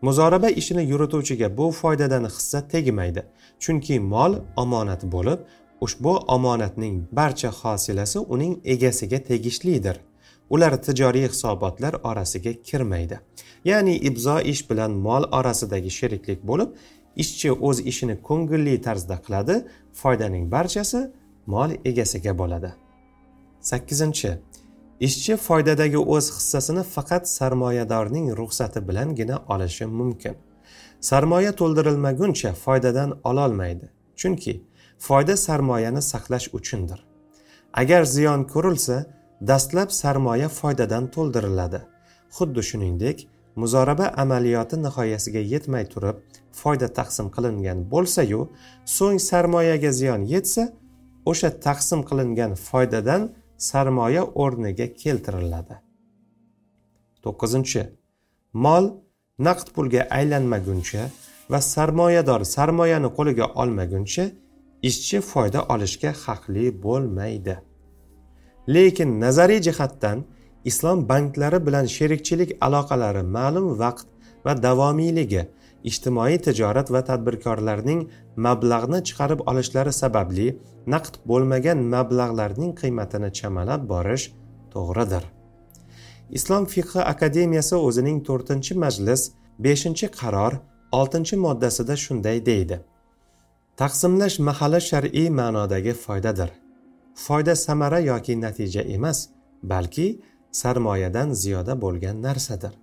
Muzoraba 0.02 0.50
ishini 0.50 0.84
yurituvchiga 0.92 1.58
bu 1.58 1.72
foydadan 1.72 2.26
hissa 2.26 2.68
tegmaydi 2.68 3.22
chunki 3.60 4.00
mol 4.00 4.34
omonat 4.58 5.04
bo'lib 5.04 5.40
ushbu 5.82 6.14
omonatning 6.28 7.04
barcha 7.12 7.50
hosilasi 7.52 8.20
uning 8.20 8.60
egasiga 8.64 9.24
tegishlidir. 9.24 10.00
Ular 10.50 10.82
tijoriy 10.82 11.28
hisobotlar 11.28 11.94
orasiga 12.04 12.54
kirmaydi. 12.54 13.20
Ya'ni 13.66 13.96
ibzo 13.96 14.40
ish 14.40 14.70
bilan 14.70 14.92
mol 14.92 15.24
orasidagi 15.32 15.90
sheriklik 15.90 16.48
bo'lib 16.48 16.70
ishchi 17.16 17.52
o'z 17.52 17.80
ishini 17.92 18.16
ko'ngilli 18.28 18.82
tarzda 18.82 19.16
qiladi 19.26 19.56
foydaning 20.02 20.52
barchasi 20.52 21.02
mol 21.46 21.72
egasiga 21.86 22.38
bo'ladi. 22.38 22.72
Sakkizinchi 23.62 24.32
ishchi 25.08 25.36
foydadagi 25.38 25.98
o'z 25.98 26.26
hissasini 26.38 26.84
faqat 26.96 27.30
sarmoyadorning 27.38 28.28
ruxsati 28.40 28.88
bilangina 28.88 29.38
olishi 29.54 29.86
mumkin. 29.86 30.36
Sarmoya 31.10 31.52
to'ldirilmaguncha 31.60 32.52
foydadan 32.64 33.10
ololmaydi 33.24 33.88
chunki 34.20 34.54
foyda 35.08 35.38
sarmoyani 35.38 36.02
saqlash 36.12 36.48
uchundir. 36.54 37.00
Agar 37.74 38.04
ziyon 38.04 38.44
ko'rilsa 38.54 38.98
dastlab 39.50 39.90
sarmoya 40.02 40.50
foydadan 40.60 41.08
to'ldiriladi. 41.16 41.80
Xuddi 42.38 42.62
shuningdek 42.70 43.28
muzoraba 43.56 44.06
amaliyoti 44.24 44.76
nihoyasiga 44.86 45.42
yetmay 45.54 45.86
turib 45.94 46.18
foyda 46.62 46.88
taqsim 47.00 47.28
qilingan 47.36 47.80
bo'lsayu 47.92 48.42
so'ng 48.98 49.20
sarmoyaga 49.30 49.92
ziyon 50.00 50.22
yetsa 50.34 50.64
o'sha 51.32 51.50
taqsim 51.66 52.02
qilingan 52.10 52.52
foydadan 52.68 53.22
sarmoya 53.68 54.24
o'rniga 54.44 54.88
keltiriladi. 55.02 55.76
To'qqizinchi 57.24 57.84
mol 58.66 58.86
naqd 59.48 59.68
pulga 59.76 60.02
aylanmaguncha 60.18 61.04
va 61.52 61.60
sarmoyador 61.74 62.42
sarmoyani 62.56 63.10
qo'liga 63.18 63.46
olmaguncha 63.62 64.26
ishchi 64.90 65.20
foyda 65.32 65.60
olishga 65.74 66.12
haqli 66.24 66.66
bo'lmaydi. 66.86 67.56
Lekin 68.76 69.10
nazariy 69.24 69.62
jihatdan 69.68 70.18
islom 70.70 71.00
banklari 71.12 71.60
bilan 71.68 71.86
sherikchilik 71.96 72.52
aloqalari 72.66 73.24
ma'lum 73.38 73.68
vaqt 73.82 74.08
va 74.46 74.54
davomiyligi 74.66 75.42
ijtimoiy 75.84 76.38
tijorat 76.46 76.92
va 76.92 77.02
tadbirkorlarning 77.10 78.02
mablag'ni 78.46 79.00
chiqarib 79.08 79.42
olishlari 79.52 79.94
sababli 80.02 80.48
naqd 80.94 81.20
bo'lmagan 81.30 81.84
mablag'larning 81.94 82.74
qiymatini 82.82 83.30
chamalab 83.40 83.82
borish 83.92 84.26
to'g'ridir. 84.74 85.24
Islom 86.38 86.66
fiqhi 86.74 87.02
akademiyasi 87.14 87.76
o'zining 87.88 88.18
to'rtinchi 88.28 88.74
majlis 88.84 89.22
beshinchi 89.66 90.08
qaror 90.20 90.54
oltinchi 91.00 91.36
moddasida 91.46 91.96
shunday 92.06 92.46
deydi. 92.50 92.78
Taqsimlash 93.82 94.38
mahali 94.48 94.82
shar'iy 94.90 95.30
ma'nodagi 95.40 95.94
foydadir. 96.06 96.50
Foyda 97.26 97.56
samara 97.56 98.00
yoki 98.00 98.42
natija 98.42 98.82
emas 98.96 99.20
balki 99.64 100.08
sarmoyadan 100.52 101.30
ziyoda 101.42 101.82
bo'lgan 101.82 102.22
narsadir. 102.28 102.74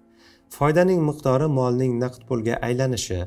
Foydaning 0.51 1.01
miqdori 1.09 1.49
molning 1.59 1.93
naqd 2.05 2.23
pulga 2.29 2.55
aylanishi 2.69 3.21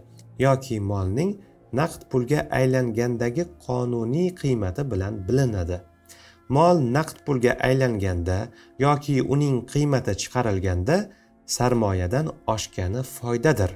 yoki 0.45 0.79
molning 0.79 1.31
naqd 1.79 2.01
pulga 2.11 2.39
aylangandagi 2.59 3.43
qonuniy 3.65 4.29
qiymati 4.41 4.83
bilan 4.91 5.13
bilinadi. 5.27 5.77
Mol 6.55 6.77
naqd 6.95 7.17
pulga 7.25 7.53
aylanganda 7.67 8.37
yoki 8.85 9.15
uning 9.33 9.57
qiymati 9.73 10.13
chiqarilganda 10.21 10.97
sarmoyadan 11.55 12.27
oshgani 12.53 13.01
foydadir. 13.15 13.71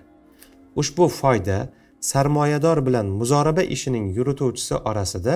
Ushbu 0.76 1.08
foyda 1.20 1.58
sarmoyador 2.00 2.86
bilan 2.88 3.08
muzoraba 3.20 3.64
ishining 3.76 4.06
yurituvchisi 4.18 4.76
orasida 4.90 5.34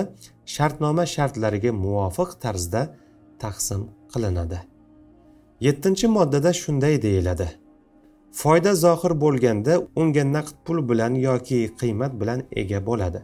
shartnoma 0.54 1.04
shartlariga 1.14 1.72
muvofiq 1.84 2.30
tarzda 2.42 2.82
taqsim 3.42 3.82
qilinadi. 4.12 4.58
Yettinchi 5.66 6.06
moddada 6.16 6.50
shunday 6.62 7.02
deyiladi. 7.02 7.48
Foyda 8.32 8.74
zohir 8.74 9.12
bo'lganda 9.20 9.78
unga 9.96 10.24
naqd 10.24 10.54
pul 10.64 10.88
bilan 10.88 11.14
yoki 11.14 11.60
qiymat 11.80 12.20
bilan 12.20 12.42
ega 12.60 12.86
bo'ladi. 12.86 13.22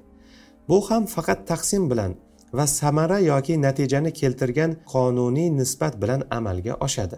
Bu 0.68 0.90
ham 0.90 1.06
faqat 1.06 1.46
taqsim 1.48 1.90
bilan 1.90 2.14
va 2.52 2.66
samara 2.66 3.18
yoki 3.18 3.62
natijani 3.62 4.12
keltirgan 4.12 4.76
qonuniy 4.92 5.50
nisbat 5.58 6.02
bilan 6.02 6.22
amalga 6.30 6.74
oshadi. 6.86 7.16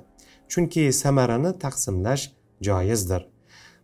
Chunki 0.49 0.92
samarani 0.92 1.59
taqsimlash 1.64 2.25
joizdir. 2.66 3.22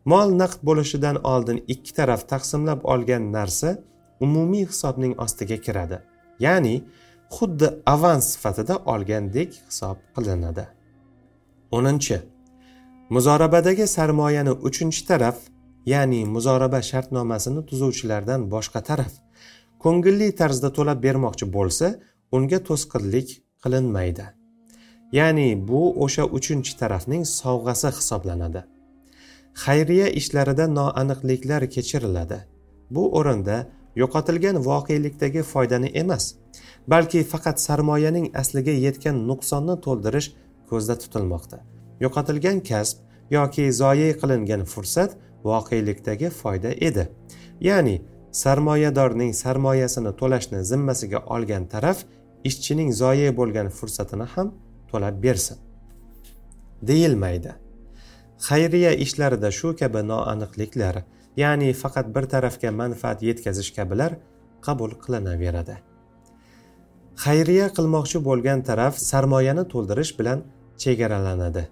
Mol 0.04 0.28
naqd 0.42 0.60
bo'lishidan 0.68 1.16
oldin 1.32 1.64
ikki 1.74 1.92
taraf 1.98 2.28
taqsimlab 2.32 2.80
olgan 2.92 3.32
narsa 3.32 3.78
umumiy 4.20 4.66
hisobning 4.66 5.14
ostiga 5.24 5.56
kiradi. 5.56 5.98
Ya'ni 6.40 6.74
xuddi 7.36 7.68
avans 7.94 8.24
sifatida 8.32 8.76
olgandek 8.92 9.50
hisob 9.68 9.98
qilinadi. 10.14 10.64
O'ninchi 11.76 12.16
muzorabadagi 13.12 13.86
sarmoyani 13.86 14.50
uchinchi 14.50 15.02
taraf 15.06 15.36
ya'ni 15.92 16.20
muzoraba 16.34 16.78
shartnomasini 16.90 17.62
tuzuvchilardan 17.70 18.46
boshqa 18.54 18.80
taraf 18.88 19.12
ko'ngilli 19.84 20.28
tarzda 20.40 20.70
to'lab 20.76 21.02
bermoqchi 21.06 21.46
bo'lsa 21.56 21.86
unga 22.36 22.58
to'sqinlik 22.68 23.28
qilinmaydi. 23.62 24.26
Ya'ni 25.18 25.48
bu 25.68 25.80
o'sha 26.04 26.24
uchinchi 26.38 26.72
tarafning 26.82 27.24
sovg'asi 27.40 27.90
hisoblanadi. 27.98 28.62
Xayriya 29.64 30.08
ishlarida 30.20 30.66
noaniqliklar 30.78 31.62
kechiriladi. 31.74 32.38
Bu 32.94 33.04
o'rinda 33.18 33.58
yo'qotilgan 34.02 34.56
voqelikdagi 34.68 35.42
foydani 35.52 35.92
emas 36.02 36.24
balki 36.92 37.20
faqat 37.32 37.56
sarmoyaning 37.66 38.26
asliga 38.42 38.74
yetgan 38.86 39.16
nuqsonni 39.30 39.76
to'ldirish 39.84 40.28
ko'zda 40.70 40.94
tutilmoqda. 41.02 41.58
Yo'qotilgan 42.04 42.58
kasb 42.70 42.98
yoki 43.36 43.64
zoye 43.72 44.10
qilingan 44.20 44.64
fursat 44.72 45.10
voqelikdagi 45.44 46.30
foyda 46.30 46.70
edi. 46.88 47.08
Ya'ni 47.68 47.96
sarmoyadorning 48.42 49.32
sarmoyasini 49.42 50.12
to'lashni 50.20 50.64
zimmasiga 50.70 51.20
olgan 51.34 51.66
taraf 51.72 52.04
ishchining 52.44 52.92
zoye 53.02 53.36
bo'lgan 53.38 53.68
fursatini 53.78 54.26
ham 54.34 54.54
to'lab 54.90 55.22
bersin. 55.24 55.58
Deyilmaydi. 56.82 57.52
Xayriya 58.48 58.92
ishlarida 59.04 59.50
shu 59.58 59.76
kabi 59.80 60.00
noaniqliklar 60.12 60.96
ya'ni 61.42 61.72
faqat 61.82 62.06
bir 62.14 62.24
tarafga 62.34 62.70
manfaat 62.80 63.22
yetkazish 63.28 63.70
kabilar 63.76 64.12
qabul 64.66 64.92
qilinaveradi. 65.04 65.76
Xayriya 67.24 67.66
qilmoqchi 67.76 68.18
bo'lgan 68.28 68.60
taraf 68.68 68.98
sarmoyani 69.10 69.64
to'ldirish 69.72 70.12
bilan 70.18 70.38
chegaralanadi. 70.82 71.62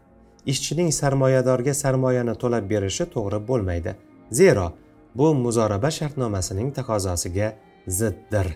Ishchining 0.46 0.90
sarmoyadorga 0.92 1.74
sarmoyani 1.74 2.35
to'lab 2.42 2.64
berishi 2.70 3.05
to'g'ri 3.14 3.40
bo'lmaydi. 3.48 3.94
Zero 4.31 4.72
bu 5.14 5.35
muzoraba 5.35 5.90
shartnomasining 5.90 6.72
taqozosiga 6.79 7.53
ziddir. 7.98 8.46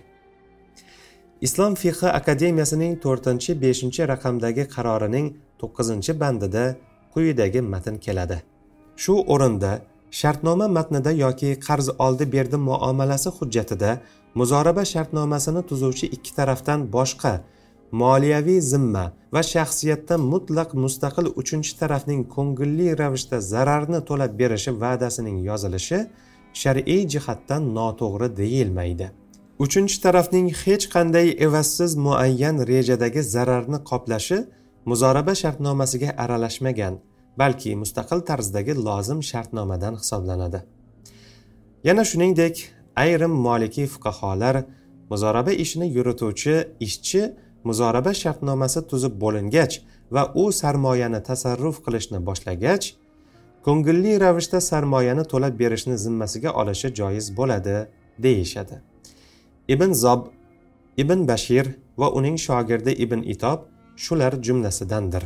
Islom 1.41 1.75
fiqi 1.75 2.07
akademiyasining 2.19 2.93
to'rtinchi 3.03 3.61
beshinchi 3.63 4.07
raqamdagi 4.11 4.63
qarorining 4.75 5.27
to'qqizinchi 5.61 6.19
bandida 6.21 6.63
quyidagi 7.13 7.61
matn 7.61 7.95
keladi. 8.05 8.37
Shu 9.03 9.13
o'rinda 9.33 9.71
shartnoma 10.19 10.67
matnida 10.77 11.11
yoki 11.11 11.49
qarz 11.67 11.89
oldi 12.05 12.25
berdi 12.35 12.57
muomalasi 12.69 13.29
hujjatida 13.37 13.91
muzoraba 14.39 14.83
shartnomasini 14.93 15.61
tuzuvchi 15.69 16.05
ikki 16.15 16.31
tarafdan 16.37 16.79
boshqa 16.95 17.33
moliyaviy 17.91 18.61
zimma 18.61 19.05
va 19.33 19.41
shaxsiyatdan 19.43 20.21
mutlaq 20.33 20.73
mustaqil 20.83 21.27
uchinchi 21.41 21.73
tarafning 21.79 22.21
ko'ngilli 22.35 22.87
ravishda 23.01 23.37
zararni 23.51 23.99
to'lab 24.09 24.31
berishi 24.39 24.71
va'dasining 24.83 25.37
yozilishi 25.49 25.99
shar'iy 26.61 27.01
jihatdan 27.13 27.63
noto'g'ri 27.77 28.27
deyilmaydi. 28.41 29.07
Uchinchi 29.65 29.97
tarafning 30.05 30.47
hech 30.63 30.85
qanday 30.95 31.27
evazsiz 31.47 31.91
muayyan 32.05 32.57
rejadagi 32.71 33.21
zararni 33.33 33.79
qoplashi 33.89 34.37
muzoraba 34.89 35.33
shartnomasiga 35.41 36.09
aralashmagan 36.23 36.95
balki 37.41 37.75
mustaqil 37.81 38.19
tarzdagi 38.29 38.73
lozim 38.87 39.19
shartnomadan 39.31 39.93
hisoblanadi. 40.01 40.59
Yana 41.87 42.03
shuningdek 42.09 42.55
ayrim 43.03 43.33
molikiy 43.47 43.87
fuqaholar 43.93 44.55
muzoraba 45.11 45.51
ishini 45.63 45.87
yurituvchi 45.97 46.55
ishchi 46.87 47.21
muzoraba 47.67 48.13
shartnomasi 48.21 48.81
tuzib 48.91 49.13
bo'lingach 49.23 49.75
va 50.15 50.23
u 50.41 50.43
sarmoyani 50.61 51.21
tasarruf 51.29 51.77
qilishni 51.85 52.19
boshlagach 52.27 52.85
ko'ngilli 53.65 54.13
ravishda 54.23 54.59
sarmoyani 54.69 55.23
to'lab 55.31 55.53
berishni 55.61 55.97
zimmasiga 56.05 56.51
olishi 56.61 56.89
joiz 56.99 57.27
bo'ladi 57.37 57.77
deyishadi. 58.25 58.75
Ibn 59.73 59.93
zob 60.03 60.27
ibn 61.03 61.27
bashir 61.31 61.65
va 61.97 62.07
uning 62.19 62.37
shogirdi 62.47 62.91
ibn 63.05 63.21
itob 63.33 63.59
shular 64.03 64.33
jumlasidandir. 64.45 65.23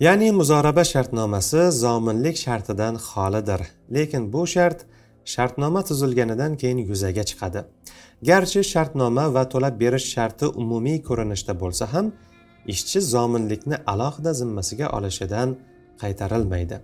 Ya'ni 0.00 0.32
muzoraba 0.38 0.84
shartnomasi 0.92 1.70
zominlik 1.82 2.36
shartidan 2.44 2.94
xolidir 3.08 3.60
lekin 3.94 4.32
bu 4.32 4.46
shart 4.54 4.78
shartnoma 5.34 5.82
tuzilganidan 5.88 6.52
keyin 6.60 6.78
yuzaga 6.90 7.24
chiqadi. 7.30 7.60
Garchi 8.28 8.60
shartnoma 8.72 9.24
va 9.36 9.44
to'lab 9.52 9.74
berish 9.82 10.06
sharti 10.14 10.46
umumiy 10.62 10.98
ko'rinishda 11.08 11.52
bo'lsa 11.62 11.84
ham 11.94 12.06
ishchi 12.74 13.00
zominlikni 13.14 13.76
alohida 13.92 14.32
zimmasiga 14.40 14.86
olishidan 14.96 15.48
qaytarilmaydi. 16.02 16.76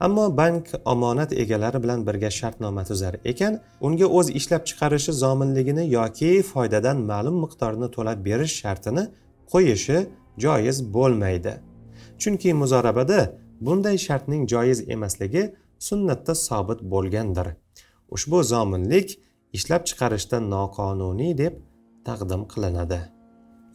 Ammo 0.00 0.36
bank 0.36 0.66
omonat 0.84 1.32
egalari 1.42 1.82
bilan 1.84 2.00
birga 2.06 2.30
shartnoma 2.40 2.84
tuzar 2.90 3.14
ekan 3.32 3.60
unga 3.86 4.06
o'z 4.18 4.28
ishlab 4.38 4.62
chiqarishi 4.68 5.12
zominligini 5.22 5.84
yoki 5.98 6.30
foydadan 6.52 6.98
ma'lum 7.10 7.36
miqdorni 7.44 7.88
to'lab 7.96 8.18
berish 8.28 8.54
shartini 8.62 9.04
qo'yishi 9.52 9.98
joiz 10.44 10.78
bo'lmaydi. 10.96 11.52
Chunki 12.22 12.50
muzorabada 12.62 13.20
bunday 13.66 13.96
shartning 14.06 14.42
joiz 14.52 14.78
emasligi 14.94 15.42
sunnatda 15.88 16.34
sobit 16.46 16.80
bo'lgandir. 16.92 17.48
Ushbu 18.14 18.42
zominlik 18.42 19.18
ishlab 19.52 19.82
chiqarishda 19.88 20.38
noqonuniy 20.54 21.32
deb 21.38 21.54
taqdim 22.06 22.42
qilinadi. 22.52 23.00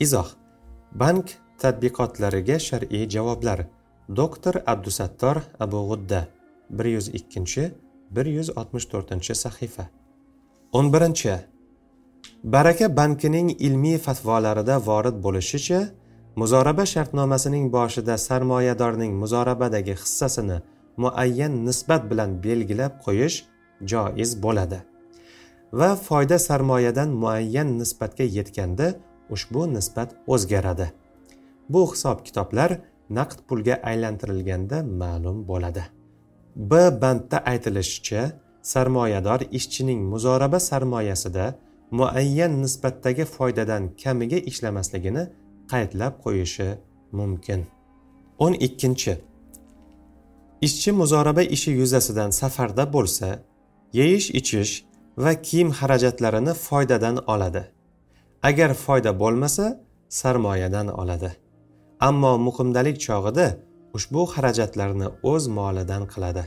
Izoh. 0.05 0.29
Bank 1.01 1.25
tadbiqotlariga 1.61 2.57
shar'iy 2.67 3.09
javoblar. 3.15 3.59
Doktor 4.19 4.55
abdusattor 4.73 5.37
abu 5.59 5.79
g'udda 5.89 6.21
bir 6.69 6.85
yuz 6.95 7.07
ikkinchi 7.19 7.63
bir 8.15 8.25
yuz 8.25 8.49
oltmish 8.57 8.85
to'rtinchi 8.91 9.35
sahifa. 9.35 9.85
O'n 10.77 10.93
birinchi. 10.93 11.35
Baraka 12.43 12.87
bankining 12.97 13.49
ilmiy 13.67 13.97
fatvolarida 13.97 14.75
vorid 14.87 15.17
bo'lishicha 15.25 15.79
muzoraba 16.35 16.85
shartnomasining 16.93 17.65
boshida 17.75 18.17
sarmoyadorning 18.17 19.13
muzorabadagi 19.21 19.95
hissasini 20.01 20.57
muayyan 20.97 21.53
nisbat 21.67 22.11
bilan 22.11 22.43
belgilab 22.43 22.93
qo'yish 23.05 23.37
joiz 23.85 24.43
bo'ladi. 24.43 24.79
Va 25.73 25.95
foyda 25.95 26.39
sarmoyadan 26.39 27.09
muayyan 27.09 27.79
nisbatga 27.79 28.23
yetganda 28.23 28.93
ushbu 29.29 29.73
nisbat 29.73 30.15
o'zgaradi. 30.27 30.87
Bu 31.69 31.81
hisob 31.93 32.25
kitoblar 32.27 32.77
naqd 33.09 33.39
pulga 33.47 33.75
aylantirilganda 33.83 34.83
ma'lum 34.83 35.47
bo'ladi. 35.47 35.83
B 36.55 36.71
bandda 37.01 37.37
aytilishicha 37.51 38.31
sarmoyador 38.61 39.41
ishchining 39.51 40.01
muzoraba 40.11 40.59
sarmoyasida 40.59 41.45
muayyan 41.91 42.61
nisbatdagi 42.63 43.25
foydadan 43.25 43.83
kamiga 44.03 44.39
ishlamasligini 44.51 45.23
qaydlab 45.71 46.13
qo'yishi 46.23 46.69
mumkin. 47.11 47.65
O'n 48.39 48.53
ikkinchi 48.53 49.13
ishchi 50.61 50.91
muzoraba 50.91 51.43
ishi 51.55 51.71
yuzasidan 51.71 52.29
safarda 52.29 52.93
bo'lsa 52.93 53.27
yeyish 53.99 54.29
ichish 54.39 54.73
va 55.17 55.33
kiyim 55.47 55.69
xarajatlarini 55.79 56.53
foydadan 56.53 57.17
oladi. 57.33 57.63
Agar 58.43 58.73
foyda 58.73 59.19
bo'lmasa 59.19 59.65
sarmoyadan 60.09 60.87
oladi. 61.01 61.31
Ammo 61.99 62.33
muqimdalik 62.47 62.97
chog'ida 63.07 63.47
ushbu 63.97 64.21
xarajatlarni 64.33 65.07
o'z 65.31 65.47
molidan 65.57 66.03
qiladi. 66.13 66.43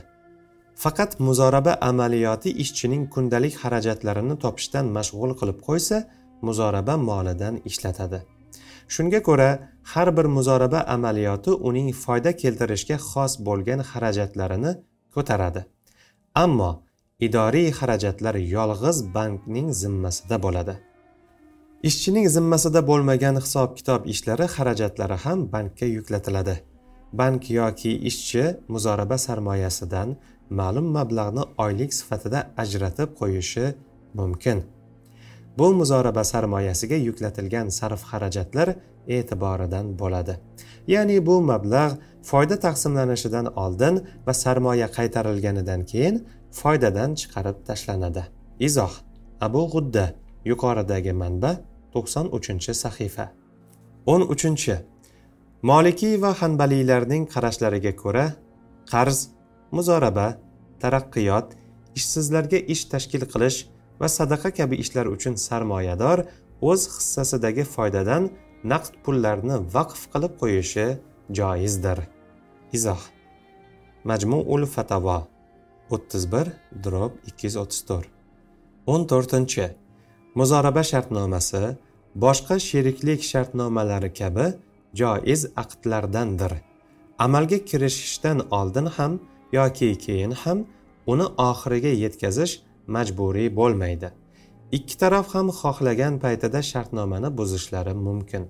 Faqat 0.83 1.19
muzoraba 1.19 1.73
amaliyoti 1.89 2.49
ishchining 2.63 3.03
kundalik 3.13 3.53
xarajatlarini 3.61 4.35
topishdan 4.43 4.85
mashg'ul 4.97 5.31
qilib 5.39 5.59
qo'ysa 5.67 5.97
muzoraba 6.47 6.95
molidan 7.09 7.55
ishlatadi. 7.69 8.19
Shunga 8.93 9.19
ko'ra 9.27 9.49
har 9.91 10.17
bir 10.17 10.27
muzoraba 10.37 10.79
amaliyoti 10.95 11.51
uning 11.69 11.87
foyda 12.03 12.31
keltirishga 12.41 12.97
xos 13.09 13.33
bo'lgan 13.47 13.79
xarajatlarini 13.91 14.71
ko'taradi. 15.15 15.61
Ammo 16.43 16.71
idoriy 17.19 17.69
xarajatlar 17.71 18.35
yolg'iz 18.35 18.97
bankning 19.15 19.69
zimmasida 19.81 20.37
bo'ladi. 20.45 20.75
Ishchining 21.89 22.27
zimmasida 22.35 22.81
bo'lmagan 22.89 23.39
hisob 23.43 23.75
kitob 23.77 24.07
ishlari 24.13 24.47
xarajatlari 24.55 25.17
ham 25.25 25.45
bankka 25.53 25.85
yuklatiladi. 25.85 26.55
Bank 27.13 27.49
yoki 27.49 27.91
ishchi 28.09 28.43
muzoraba 28.67 29.17
sarmoyasidan 29.25 30.15
ma'lum 30.59 30.87
mablag'ni 30.97 31.43
oylik 31.65 31.93
sifatida 31.99 32.39
ajratib 32.63 33.09
qo'yishi 33.19 33.65
mumkin. 34.19 34.63
Bu 35.57 35.73
muzoraba 35.79 36.23
sarmoyasiga 36.23 36.97
yuklatilgan 37.07 37.69
sarf 37.69 38.01
xarajatlar 38.11 38.75
e'tiboridan 39.07 39.85
bo'ladi. 39.99 40.35
Ya'ni 40.87 41.25
bu 41.27 41.35
mablag' 41.51 41.95
foyda 42.29 42.55
taqsimlanishidan 42.65 43.45
oldin 43.63 43.95
va 44.27 44.33
sarmoya 44.33 44.87
qaytarilganidan 44.97 45.81
keyin 45.91 46.15
foydadan 46.59 47.11
chiqarib 47.19 47.57
tashlanadi. 47.67 48.23
Izoh. 48.67 48.93
Abu 49.45 49.61
g'udda 49.73 50.05
yuqoridagi 50.49 51.13
manba 51.21 51.51
to'qson 51.93 52.25
uchinchi 52.37 52.73
sahifa. 52.83 53.25
o'n 54.13 54.21
uchinchi. 54.33 54.75
Molikiy 55.69 56.15
va 56.23 56.31
hanbaliylarning 56.41 57.23
qarashlariga 57.33 57.93
ko'ra 58.01 58.25
qarz 58.91 59.19
muzoraba 59.75 60.27
taraqqiyot 60.81 61.47
ishsizlarga 61.99 62.59
ish 62.73 62.83
tashkil 62.91 63.23
qilish 63.33 63.59
va 64.01 64.07
sadaqa 64.17 64.49
kabi 64.59 64.75
ishlar 64.83 65.05
uchun 65.15 65.35
sarmoyador 65.47 66.19
o'z 66.69 66.81
hissasidagi 66.95 67.63
foydadan 67.75 68.23
naqd 68.71 68.93
pullarni 69.03 69.57
vaqf 69.75 70.01
qilib 70.13 70.33
qo'yishi 70.41 70.87
joizdir. 71.37 71.99
Izoh. 72.77 73.01
Majmuul 74.09 74.63
fatavo 74.75 75.17
o'ttiz 75.89 76.31
bir 76.33 76.47
drob 76.83 77.11
ikki 77.29 77.47
yuz 77.47 77.57
o'ttiz 77.63 77.81
to'rt. 77.89 78.09
O'n 78.91 79.01
to'rtinchi 79.11 79.67
muzoraba 80.39 80.83
shartnomasi 80.91 81.63
boshqa 82.23 82.59
sheriklik 82.69 83.21
shartnomalari 83.31 84.11
kabi 84.19 84.45
joiz 85.01 85.41
aqdlardandir. 85.63 86.53
Amalga 87.19 87.59
kirishishdan 87.69 88.39
oldin 88.59 88.85
ham 88.97 89.19
yoki 89.51 89.97
keyin 90.05 90.31
ham 90.31 90.65
uni 91.07 91.27
oxiriga 91.49 91.91
yetkazish 92.03 92.53
majburiy 92.87 93.49
bo'lmaydi. 93.59 94.09
Ikki 94.77 94.95
taraf 95.01 95.27
ham 95.35 95.47
xohlagan 95.61 96.19
paytida 96.23 96.61
shartnomani 96.71 97.37
buzishlari 97.37 97.93
mumkin. 98.07 98.43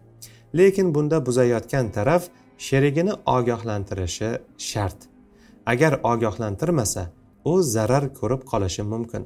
Lekin 0.57 0.95
bunda 0.95 1.25
buzayotgan 1.25 1.91
taraf 1.91 2.23
sherigini 2.57 3.13
ogohlantirishi 3.35 4.29
shart. 4.57 4.99
Agar 5.65 5.93
ogohlantirmasa 6.11 7.03
u 7.45 7.53
zarar 7.63 8.13
ko'rib 8.19 8.41
qolishi 8.51 8.83
mumkin. 8.91 9.23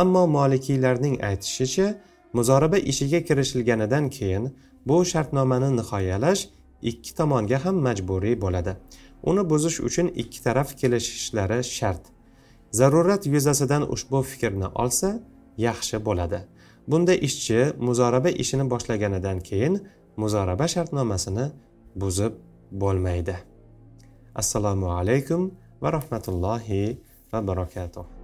Ammo 0.00 0.26
molikiylarning 0.26 1.16
aytishicha 1.28 1.86
muzoraba 2.32 2.78
ishiga 2.78 3.20
kirishilganidan 3.28 4.10
keyin 4.16 4.44
bu 4.86 5.04
shartnomani 5.12 5.70
nihoyalash 5.78 6.42
ikki 6.90 7.14
tomonga 7.18 7.58
ham 7.64 7.76
majburiy 7.86 8.36
bo'ladi. 8.44 8.72
Uni 9.30 9.42
buzish 9.50 9.78
uchun 9.88 10.06
ikki 10.22 10.42
taraf 10.46 10.68
kelishishlari 10.80 11.64
shart. 11.64 12.04
Zarurat 12.78 13.26
yuzasidan 13.26 13.82
ushbu 13.94 14.22
fikrni 14.22 14.68
olsa 14.82 15.08
yaxshi 15.66 16.04
bo'ladi. 16.08 16.40
Bunda 16.90 17.14
ishchi 17.28 17.60
muzoraba 17.86 18.30
ishini 18.42 18.70
boshlaganidan 18.72 19.38
keyin 19.48 19.74
muzoraba 20.16 20.66
shartnomasini 20.74 21.46
buzib 21.96 22.32
bo'lmaydi. 22.82 23.36
Assalomu 24.34 24.88
alaykum 24.98 25.50
va 25.82 25.92
rahmatullohi 25.92 26.98
va 27.32 27.42
barakatuh 27.42 28.15